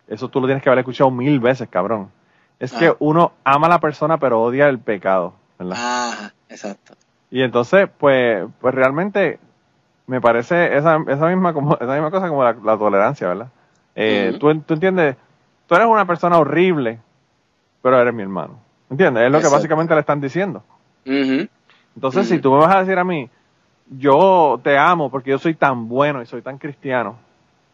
[0.08, 2.10] eso tú lo tienes que haber escuchado mil veces, cabrón.
[2.60, 2.96] Es que Ah.
[3.00, 5.78] uno ama a la persona pero odia el pecado, ¿verdad?
[5.78, 6.96] ajá, exacto.
[7.34, 9.40] Y entonces, pues, pues realmente
[10.06, 13.48] me parece esa, esa misma como esa misma cosa como la, la tolerancia, ¿verdad?
[13.96, 15.16] Eh, tú, tú entiendes,
[15.66, 17.00] tú eres una persona horrible,
[17.82, 18.60] pero eres mi hermano.
[18.88, 19.24] ¿Entiendes?
[19.26, 20.62] Es lo que básicamente le están diciendo.
[21.96, 23.28] Entonces, si tú me vas a decir a mí,
[23.90, 27.18] yo te amo porque yo soy tan bueno y soy tan cristiano,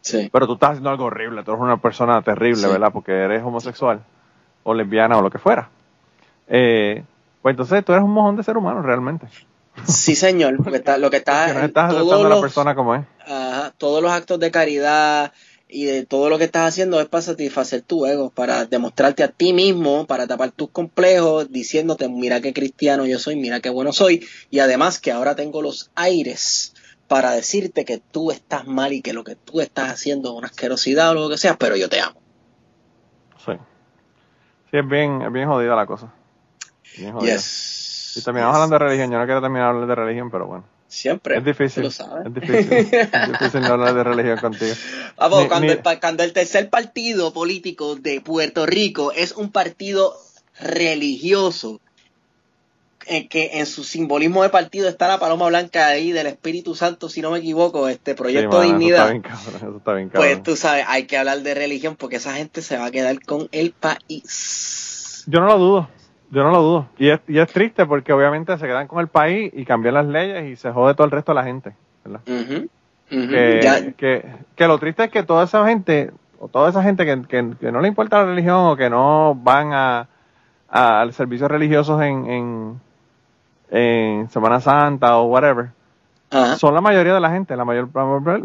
[0.01, 2.71] Sí, pero tú estás haciendo algo horrible, tú eres una persona terrible, Sí.
[2.71, 2.93] ¿verdad?
[2.93, 3.99] Porque eres homosexual
[4.63, 5.67] o lesbiana o lo que fuera.
[6.47, 7.03] Eh,
[7.41, 9.27] pues entonces tú eres un mojón de ser humano realmente.
[9.85, 12.95] sí señor, porque está, lo que está, no estás todos a la los- persona como
[12.95, 13.05] es.
[13.25, 15.31] Ajá, todos los actos de caridad
[15.67, 19.27] y de todo lo que estás haciendo es para satisfacer tu ego, para demostrarte a
[19.27, 23.93] ti mismo, para tapar tus complejos, diciéndote, mira qué cristiano yo soy, mira qué bueno
[23.93, 26.73] soy, y además que ahora tengo los aires
[27.07, 30.47] para decirte que tú estás mal y que lo que tú estás haciendo es una
[30.47, 32.19] asquerosidad o lo que sea, pero yo te amo.
[33.45, 33.51] Sí.
[34.71, 36.13] Sí, es bien, es bien jodida la cosa.
[37.21, 38.13] Yes.
[38.15, 38.55] Y terminamos Yes.
[38.63, 39.11] hablando de religión.
[39.11, 40.63] Yo no quiero terminar hablando de religión, pero bueno.
[40.87, 41.37] Siempre.
[41.37, 41.83] Es difícil.
[41.83, 42.25] lo sabes.
[42.25, 42.73] Es difícil.
[42.73, 42.91] es
[43.31, 44.73] difícil no hablar de religión contigo.
[45.17, 49.33] Vamos, Ni- cuando, ni- el, pa- cuando el tercer partido político de Puerto Rico es
[49.33, 50.15] un partido
[50.59, 51.79] religioso,
[53.05, 57.07] en que en su simbolismo de partido está la paloma blanca ahí del Espíritu Santo,
[57.09, 59.09] si no me equivoco, este Sí, Proyecto mano, Dignidad.
[59.11, 59.55] Eso está bien cabrón.
[59.69, 60.27] Eso está bien cabrón.
[60.31, 63.19] Pues tú sabes, hay que hablar de religión porque esa gente se va a quedar
[63.23, 65.23] con el país.
[65.27, 65.89] Yo no lo dudo.
[66.31, 66.85] Yo no lo dudo.
[66.97, 70.05] Y es, y es triste porque obviamente se quedan con el país y cambian las
[70.05, 71.73] leyes y se jode todo el resto de la gente.
[72.05, 72.21] ¿verdad?
[73.27, 74.25] Que, Ya- que,
[74.55, 77.71] que lo triste es que toda esa gente, o toda esa gente que, que, que
[77.71, 80.07] no le importa la religión o que no van a,
[80.69, 82.81] a, a servicios religiosos en, en,
[83.71, 85.69] en Semana Santa o whatever,
[86.57, 87.55] son la mayoría de la gente.
[87.55, 87.89] La mayor-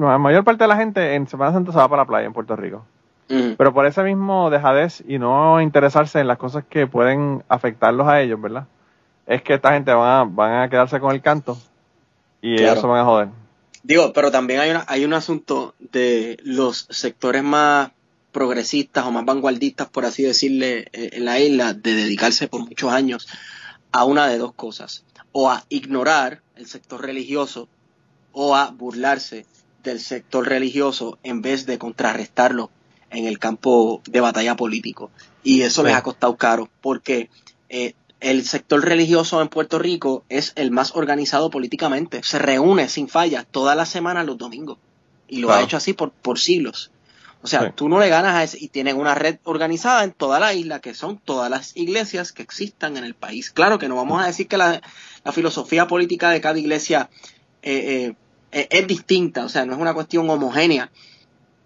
[0.00, 2.32] la mayor parte de la gente en Semana Santa se va para la playa en
[2.32, 2.86] Puerto Rico.
[3.28, 8.20] Pero por ese mismo dejadez y no interesarse en las cosas que pueden afectarlos a
[8.20, 8.66] ellos, ¿verdad?
[9.26, 11.58] Es que esta gente van a, van a quedarse con el canto
[12.42, 12.72] y Claro.
[12.72, 13.28] ellos se van a joder.
[13.82, 17.90] Digo, pero también hay, una, hay un asunto de los sectores más
[18.32, 22.92] progresistas o más vanguardistas, por así decirle, eh, en la isla, de dedicarse por muchos
[22.92, 23.28] años
[23.92, 25.04] a una de dos cosas.
[25.32, 27.68] O a ignorar el sector religioso
[28.32, 29.46] o a burlarse
[29.82, 32.70] del sector religioso en vez de contrarrestarlo
[33.14, 35.10] en el campo de batalla político.
[35.42, 37.30] Y eso les ha costado caro, porque
[37.68, 42.22] eh, el sector religioso en Puerto Rico es el más organizado políticamente.
[42.22, 44.78] Se reúne sin falla todas las semanas los domingos.
[45.28, 45.60] Y lo Claro.
[45.62, 46.90] ha hecho así por, por siglos.
[47.42, 47.66] O sea, Sí.
[47.74, 48.58] tú no le ganas a ese.
[48.58, 52.42] Y tienen una red organizada en toda la isla, que son todas las iglesias que
[52.42, 53.50] existan en el país.
[53.50, 54.80] Claro que no vamos a decir que la,
[55.24, 57.10] la filosofía política de cada iglesia
[57.62, 58.14] eh, eh,
[58.52, 59.44] eh, es distinta.
[59.44, 60.90] O sea, no es una cuestión homogénea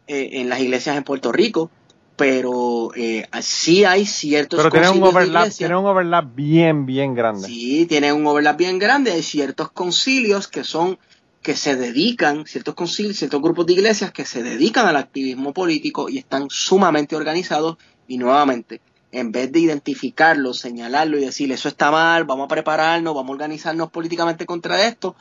[0.09, 1.70] eh, en las iglesias en Puerto Rico.
[2.16, 7.46] Pero eh, sí hay ciertos Pero tiene un overlap, tiene un overlap bien, bien grande.
[7.46, 9.12] Sí, tiene un overlap bien grande.
[9.12, 10.98] Hay ciertos concilios que son
[11.42, 16.09] que se dedican, ciertos concilios, ciertos grupos de iglesias que se dedican al activismo político
[16.09, 18.80] y están sumamente organizados y nuevamente,
[19.12, 23.32] en vez de identificarlo, señalarlo y decir eso está mal, vamos a prepararnos, vamos a
[23.32, 25.14] organizarnos políticamente contra esto,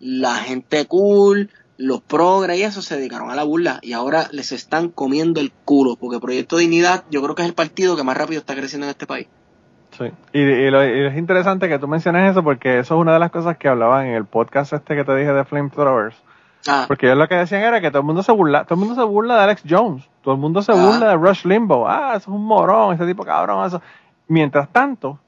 [0.00, 1.50] la gente cool,
[1.82, 5.50] los progres y eso se dedicaron a la burla y ahora les están comiendo el
[5.64, 8.86] culo porque Proyecto Dignidad yo creo que es el partido que más rápido está creciendo
[8.86, 9.26] en este país.
[9.96, 10.04] Sí.
[10.32, 13.18] Y, y lo- y es interesante que tú menciones eso porque eso es una de
[13.18, 16.16] las cosas que hablaban en el podcast este que te dije de Flamethrowers.
[16.68, 18.80] Ah, Porque ellos lo que decían era que todo el mundo se burla, todo el
[18.80, 20.74] mundo se burla de Alex Jones, todo el mundo se Ah.
[20.74, 23.80] burla de Rush Limbaugh, ah, eso es un morón, ese tipo cabrón, eso.
[24.28, 25.18] Mientras tanto,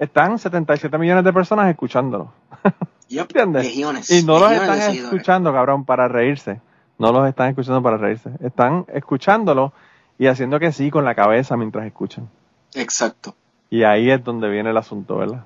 [0.00, 2.32] están 77 millones de personas escuchándolo.
[3.08, 3.64] yep, ¿Entiendes?
[3.64, 6.60] legiones, Y no los están escuchando, cabrón, para reírse.
[6.98, 8.30] No los están escuchando para reírse.
[8.42, 9.72] Están escuchándolo
[10.18, 12.28] y haciendo que sí con la cabeza mientras escuchan.
[12.74, 13.34] Exacto.
[13.70, 15.44] Y ahí es donde viene el asunto, ¿verdad?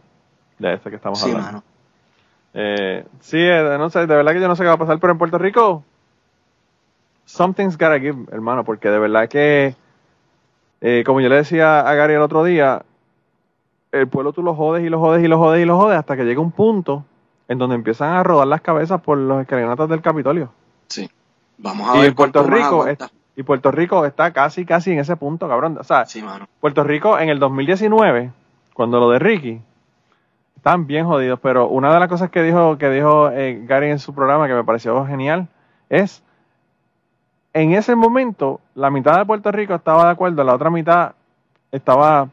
[0.58, 1.46] De este que estamos Sí, hablando.
[1.46, 1.62] mano.
[2.54, 4.98] Eh, sí, eh, no sé, de verdad que yo no sé qué va a pasar,
[4.98, 5.84] pero en Puerto Rico,
[7.24, 9.74] something's gotta give, hermano, porque de verdad que,
[10.80, 12.82] eh, como yo le decía a Gary el otro día,
[13.90, 16.16] el pueblo tú lo jodes y lo jodes y lo jodes y lo jodes hasta
[16.16, 17.04] que llega un punto
[17.48, 20.50] en donde empiezan a rodar las cabezas por los escalinatas del Capitolio.
[20.88, 21.10] Sí.
[21.58, 23.10] Vamos a Y ver Puerto Rico, aguanta.
[23.36, 25.76] y Puerto Rico está casi, casi en ese punto, cabrón.
[25.78, 26.46] O sea, Sí, mano.
[26.60, 28.30] Puerto Rico en el 2019,
[28.74, 29.60] cuando lo de Ricky,
[30.56, 33.98] estaban bien jodidos, pero una de las cosas que dijo, que dijo eh, Gary en
[33.98, 35.48] su programa que me pareció genial
[35.88, 36.22] es,
[37.52, 41.12] en ese momento, la mitad de Puerto Rico estaba de acuerdo, la otra mitad
[41.70, 42.28] estaba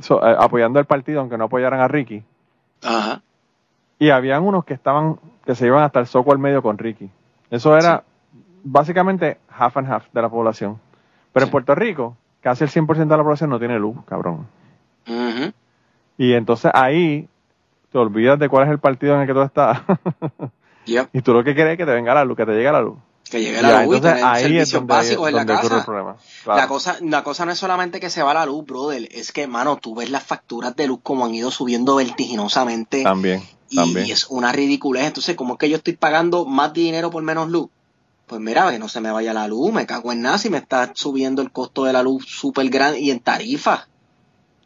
[0.00, 2.22] so- eh, apoyando el partido, aunque no apoyaran a Ricky,
[2.82, 3.22] Ajá.
[3.98, 7.10] Y habían unos que estaban, que se iban hasta el soco al medio con Ricky.
[7.50, 8.04] Eso era
[8.62, 10.80] básicamente half and half de la población.
[11.32, 11.50] Pero en.
[11.52, 14.46] Puerto Rico, casi el 100% de la población no tiene luz, cabrón.
[16.18, 17.28] Y entonces ahí
[17.90, 19.80] te olvidas de cuál es el partido en el que tú estás.
[20.84, 21.10] Yep.
[21.12, 22.80] y tú lo que quieres es que te venga la luz, que te llegue la
[22.80, 22.96] luz.
[23.30, 25.44] Que llegue Ya, la luz y entonces tener ahí es servicios donde, básicos en la
[25.44, 25.84] casa.
[25.84, 26.16] Claro.
[26.46, 29.06] La cosa, la cosa no es solamente que se va la luz, brother.
[29.12, 33.02] Es que, mano, tú ves las facturas de luz como han ido subiendo vertiginosamente.
[33.02, 35.06] También, y, es una ridiculez.
[35.06, 37.68] Entonces, ¿cómo es que yo estoy pagando más dinero por menos luz?
[38.26, 40.58] Pues mira, que no se me vaya la luz, me cago en nada si me
[40.58, 43.88] está subiendo el costo de la luz súper grande y en tarifas.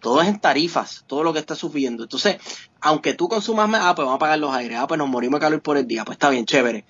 [0.00, 2.02] Todo es en tarifas, todo lo que está subiendo.
[2.02, 2.38] Entonces,
[2.80, 5.38] aunque tú consumas más, ah, pues vamos a pagar los aires, ah, pues nos morimos
[5.38, 6.84] de calor por el día, pues está bien, chévere.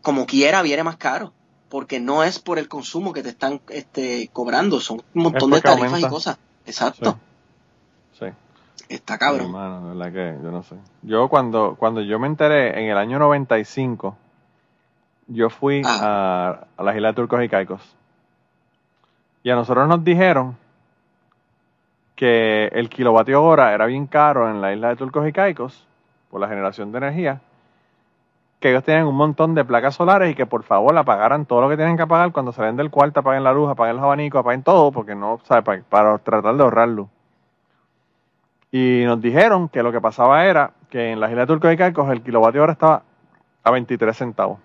[0.00, 1.32] Como quiera, viene más caro,
[1.68, 5.60] porque no es por el consumo que te están este, cobrando, son un montón de
[5.60, 6.38] tarifas y cosas.
[6.64, 7.31] Exacto, Sí.
[8.88, 9.52] Está cabrón.
[10.12, 10.76] Que yo no sé.
[11.02, 14.16] Yo cuando, cuando yo me enteré en el año 95,
[15.28, 16.66] yo fui Ah.
[16.76, 17.96] a, a las islas de Turcos y Caicos.
[19.42, 20.56] Y a nosotros nos dijeron
[22.14, 25.86] que el kilovatio hora era bien caro en la isla de Turcos y Caicos
[26.30, 27.40] por la generación de energía
[28.60, 31.68] que ellos tienen un montón de placas solares y que por favor apagaran todo lo
[31.68, 34.62] que tienen que apagar cuando salen del cuarto, apaguen la luz, apaguen los abanicos, apaguen
[34.62, 35.64] todo, porque no, ¿sabes?
[35.64, 37.08] Para, para tratar de ahorrar luz.
[38.72, 41.76] Y nos dijeron que lo que pasaba era que en la isla de Turco y
[41.76, 43.02] Caicos el kilovatio hora estaba
[43.62, 44.58] a 23 centavos.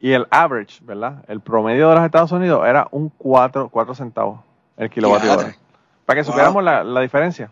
[0.00, 1.24] Y el average, ¿verdad?
[1.28, 4.40] El promedio de los Estados Unidos era un 4, 4 centavos
[4.76, 5.54] el kilovatio hora.
[6.06, 6.32] Para que Wow.
[6.32, 7.50] supiéramos la, la diferencia.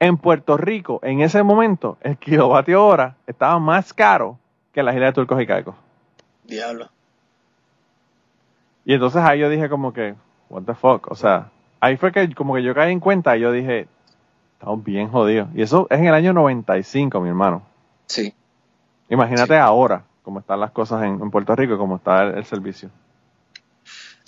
[0.00, 4.38] En Puerto Rico, en ese momento, el kilovatio hora estaba más caro
[4.72, 5.74] que en las islas de Turcos y Caicos.
[6.44, 6.88] Diablo.
[8.84, 10.14] Y entonces ahí yo dije como que,
[10.48, 11.48] what the fuck, o sea,
[11.80, 13.86] ahí fue que como que yo caí en cuenta y yo dije,
[14.54, 15.48] estamos bien jodidos.
[15.54, 17.62] Y eso es en el año 95, mi hermano.
[18.06, 18.32] Sí.
[19.08, 19.58] Imagínate Sí.
[19.60, 22.90] ahora cómo están las cosas en, en Puerto Rico y cómo está el, el servicio.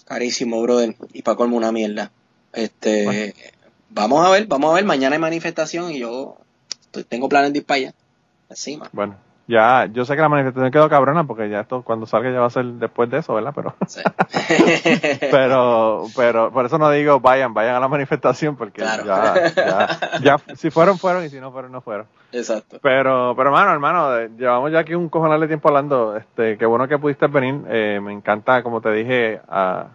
[0.06, 0.96] Carísimo, brother.
[1.12, 2.10] Y para colmo una mierda.
[2.52, 3.34] Este,
[3.90, 4.84] vamos a ver, vamos a ver.
[4.84, 6.36] Mañana hay manifestación y yo
[7.08, 7.94] tengo planes de ir para allá.
[8.48, 8.88] Encima.
[8.92, 9.16] Bueno,
[9.46, 12.46] ya, yo sé que la manifestación quedó cabrona porque ya esto cuando salga ya va
[12.46, 13.52] a ser después de eso, ¿verdad?
[13.54, 14.00] Pero, Sí.
[15.30, 19.04] pero, pero, por eso no digo vayan, vayan a la manifestación porque Claro.
[19.04, 22.06] ya, ya, ya, si fueron, fueron y si no fueron, no fueron.
[22.32, 22.78] Exacto.
[22.82, 26.16] Pero, pero hermano, hermano, llevamos ya aquí un cojonal de tiempo hablando.
[26.16, 27.62] Este, qué bueno que pudiste venir.
[27.68, 29.88] Eh, me encanta, como te dije a-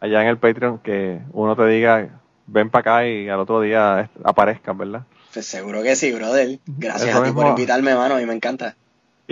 [0.00, 2.08] allá en el Patreon, que uno te diga,
[2.46, 5.02] ven para acá y al otro día aparezcas, ¿verdad?
[5.32, 6.58] Pues seguro que sí, brother.
[6.66, 8.14] Gracias Eso a ti por invitarme, mano.
[8.14, 8.76] A mí me encanta.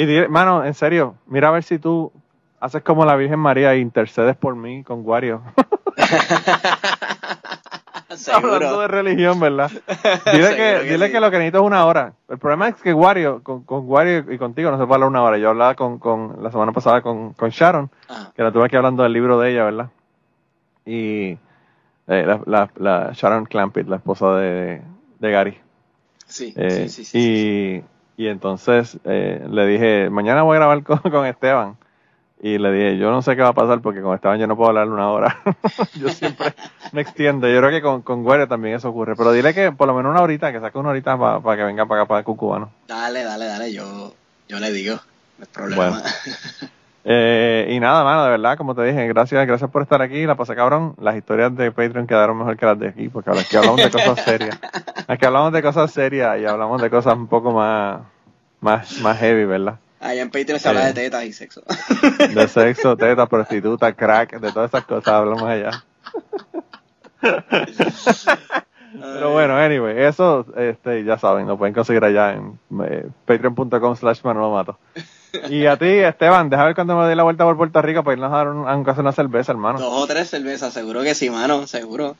[0.01, 2.12] Y dile, mano, en serio, mira a ver si tú
[2.60, 5.43] haces como la Virgen María e intercedes por mí con Wario.
[8.32, 9.70] Hablando de religión, ¿verdad?
[10.32, 11.12] Dile, que, que dile sí.
[11.12, 12.12] que lo que necesito es una hora.
[12.28, 15.22] El problema es que Wario, con, con Wario y contigo no se puede hablar una
[15.22, 15.39] hora.
[15.39, 18.32] Yo hablaba con, con la semana pasada con, con Sharon, Ajá.
[18.35, 19.90] que la tuve aquí hablando del libro de ella, ¿verdad?
[20.85, 21.39] Y
[22.09, 24.82] eh, la, la, la Sharon Clampett, la esposa de,
[25.18, 25.59] de Gary.
[26.27, 27.85] Sí, Eh, sí, sí, sí, y, sí.
[28.20, 31.78] Y entonces eh, le dije, mañana voy a grabar con, con Esteban.
[32.42, 34.59] Y le dije, yo no sé qué va a pasar porque con Esteban yo no
[34.59, 35.38] puedo hablar una hora.
[35.98, 36.52] yo siempre
[36.92, 37.48] me extiendo.
[37.48, 39.16] Yo creo que con, con también eso ocurre.
[39.16, 41.86] Pero dile que por lo menos una horita, que saque una horita para que venga
[41.86, 42.70] para acá, para Cucubano.
[42.86, 43.72] Dale, dale, dale.
[43.72, 44.12] Yo,
[44.48, 44.97] yo le digo.
[45.38, 45.88] No hay problema.
[45.88, 46.02] Bueno.
[47.02, 50.27] Eh, y nada, mano, de verdad, como te dije, gracias, gracias por estar aquí.
[50.27, 50.94] La pasé cabrón.
[51.01, 54.20] Las historias de Patreon quedaron mejor que las de aquí, porque aquí hablamos de cosas
[54.24, 54.59] serias.
[55.09, 58.01] Aquí hablamos de cosas serias y hablamos de cosas un poco más,
[58.60, 59.77] más, más heavy, ¿verdad?
[59.98, 60.93] Allá en Patreon se habla Eh.
[60.93, 61.62] de tetas y sexo.
[62.35, 65.70] De sexo, teta, prostituta, crack, de todas esas cosas hablamos allá.
[68.93, 74.20] Pero bueno, anyway, eso este, ya saben, lo pueden conseguir allá en eh, patreon.com slash
[74.24, 74.78] Manolo Mato.
[75.48, 78.15] Y a ti, Esteban, deja ver cuando me dé la vuelta por Puerto Rico para
[78.15, 79.78] irnos a dar un, a un caso una cerveza, hermano.
[79.78, 81.66] Dos o tres cervezas, seguro que sí, mano.
[81.66, 82.16] Seguro.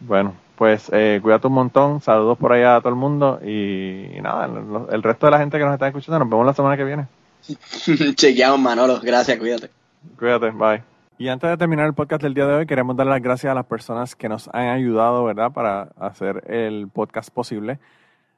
[0.00, 4.46] Bueno, pues eh, cuídate un montón, saludos por allá a todo el mundo y, nada,
[4.46, 6.84] el, el resto de la gente que nos está escuchando, nos vemos la semana que
[6.84, 7.06] viene.
[8.14, 9.00] Chequeamos, Manolo.
[9.02, 9.70] Gracias, cuídate.
[10.18, 10.82] Cuídate, bye.
[11.18, 13.54] Y antes de terminar el podcast del día de hoy, queremos dar las gracias a
[13.54, 17.78] las personas que nos han ayudado, ¿verdad?, para hacer el podcast posible.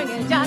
[0.00, 0.39] Montaña como en el